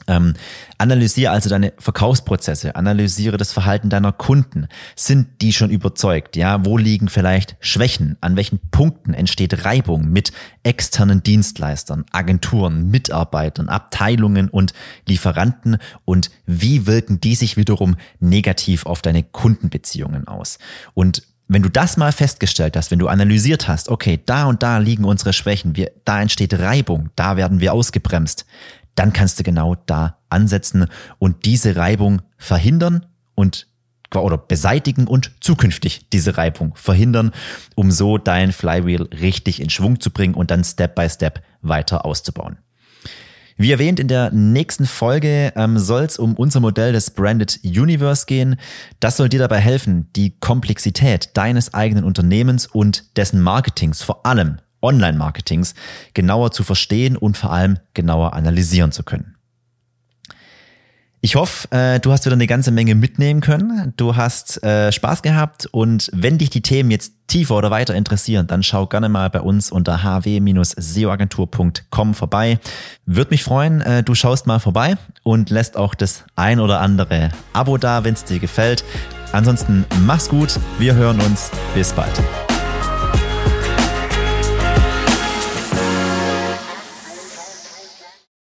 Ähm, 0.08 0.34
analysiere 0.78 1.32
also 1.32 1.50
deine 1.50 1.74
Verkaufsprozesse, 1.78 2.76
analysiere 2.76 3.38
das 3.38 3.54
Verhalten 3.54 3.90
deiner 3.90 4.12
Kunden. 4.12 4.68
Sind 4.96 5.42
die 5.42 5.54
schon 5.54 5.70
überzeugt? 5.70 6.36
Ja, 6.36 6.66
wo 6.66 6.78
liegen 6.78 7.08
vielleicht 7.08 7.56
Schwächen? 7.60 8.18
An 8.22 8.36
welchen 8.36 8.60
Punkten 8.72 9.14
entsteht 9.14 9.64
Reibung 9.66 10.10
mit 10.10 10.32
externen 10.64 11.24
Dienstleistern, 11.24 12.06
Agenturen, 12.12 12.90
Mitarbeitern, 12.90 13.70
Abteilungen 13.70 14.50
und 14.50 14.74
Lieferanten? 15.08 15.78
Und 16.06 16.32
wie 16.46 16.88
wirken 16.88 17.22
die 17.22 17.36
sich 17.36 17.58
wiederum 17.58 17.96
negativ 18.20 18.86
auf 18.86 19.02
deine 19.02 19.24
Kundenbeziehungen 19.24 20.28
aus? 20.28 20.58
Und 20.94 21.24
wenn 21.52 21.64
du 21.64 21.70
das 21.70 21.98
mal 21.98 22.14
festgestellt 22.14 22.78
hast, 22.78 22.92
wenn 22.92 23.00
du 23.00 23.10
analysiert 23.10 23.68
hast, 23.68 23.90
okay, 23.90 24.22
da 24.26 24.46
und 24.46 24.64
da 24.64 24.78
liegen 24.78 25.04
unsere 25.04 25.34
Schwächen, 25.34 25.76
wir, 25.76 25.92
da 26.06 26.22
entsteht 26.22 26.58
Reibung, 26.58 27.10
da 27.18 27.36
werden 27.36 27.60
wir 27.60 27.74
ausgebremst, 27.74 28.46
dann 28.96 29.14
kannst 29.14 29.40
du 29.40 29.44
genau 29.44 29.76
da 29.86 30.18
ansetzen 30.30 30.88
und 31.20 31.46
diese 31.46 31.76
Reibung 31.76 32.22
verhindern 32.38 33.06
und 33.36 33.68
oder 34.14 34.38
beseitigen 34.38 35.08
und 35.08 35.32
zukünftig 35.40 36.10
diese 36.10 36.38
Reibung 36.38 36.76
verhindern, 36.76 37.32
um 37.76 37.92
so 37.92 38.18
dein 38.18 38.52
Flywheel 38.52 39.04
richtig 39.04 39.62
in 39.62 39.70
Schwung 39.70 40.02
zu 40.02 40.12
bringen 40.12 40.34
und 40.34 40.52
dann 40.52 40.66
Step 40.66 40.96
by 40.96 41.10
Step 41.10 41.42
weiter 41.62 42.04
auszubauen. 42.06 42.58
Wie 43.58 43.72
erwähnt, 43.72 44.00
in 44.00 44.08
der 44.08 44.32
nächsten 44.32 44.86
Folge 44.86 45.54
ähm, 45.56 45.78
soll 45.78 46.04
es 46.04 46.18
um 46.18 46.36
unser 46.36 46.60
Modell 46.60 46.94
des 46.94 47.12
Branded 47.12 47.60
Universe 47.64 48.26
gehen. 48.26 48.56
Das 49.00 49.18
soll 49.18 49.30
dir 49.30 49.40
dabei 49.40 49.60
helfen, 49.60 50.10
die 50.16 50.40
Komplexität 50.40 51.30
deines 51.36 51.74
eigenen 51.74 52.04
Unternehmens 52.04 52.66
und 52.66 53.16
dessen 53.18 53.40
Marketings 53.40 54.02
vor 54.02 54.26
allem 54.26 54.58
Online-Marketings 54.82 55.74
genauer 56.14 56.52
zu 56.52 56.64
verstehen 56.64 57.18
und 57.18 57.38
vor 57.38 57.52
allem 57.52 57.80
genauer 57.94 58.34
analysieren 58.34 58.92
zu 58.92 59.04
können. 59.04 59.36
Ich 61.24 61.36
hoffe, 61.36 61.72
äh, 61.72 62.00
du 62.00 62.12
hast 62.12 62.26
wieder 62.26 62.34
eine 62.34 62.48
ganze 62.48 62.72
Menge 62.72 62.96
mitnehmen 62.96 63.42
können. 63.42 63.94
Du 63.96 64.16
hast 64.16 64.64
äh, 64.64 64.92
Spaß 64.92 65.22
gehabt 65.22 65.68
und 65.68 66.10
wenn 66.14 66.40
dich 66.40 66.50
die 66.50 66.64
Themen 66.64 66.90
jetzt 66.90 67.14
tiefer 67.28 67.58
oder 67.58 67.70
weiter 67.70 67.94
interessieren, 67.94 68.48
dann 68.48 68.64
schau 68.64 68.88
gerne 68.88 69.08
mal 69.08 69.30
bei 69.30 69.42
uns 69.42 69.72
unter 69.72 70.02
hw-seoagentur.com 70.02 72.16
vorbei. 72.16 72.60
Würde 73.06 73.30
mich 73.30 73.44
freuen, 73.44 73.82
äh, 73.82 74.02
du 74.02 74.16
schaust 74.16 74.48
mal 74.48 74.58
vorbei 74.58 74.96
und 75.22 75.52
lässt 75.52 75.78
auch 75.78 75.94
das 75.94 76.24
ein 76.36 76.60
oder 76.60 76.82
andere 76.82 77.30
Abo 77.54 77.78
da, 77.78 78.04
wenn 78.04 78.16
es 78.16 78.24
dir 78.24 78.40
gefällt. 78.40 78.84
Ansonsten 79.32 79.86
mach's 80.08 80.28
gut, 80.28 80.60
wir 80.80 80.96
hören 80.96 81.22
uns, 81.22 81.52
bis 81.76 81.94
bald. 81.94 82.20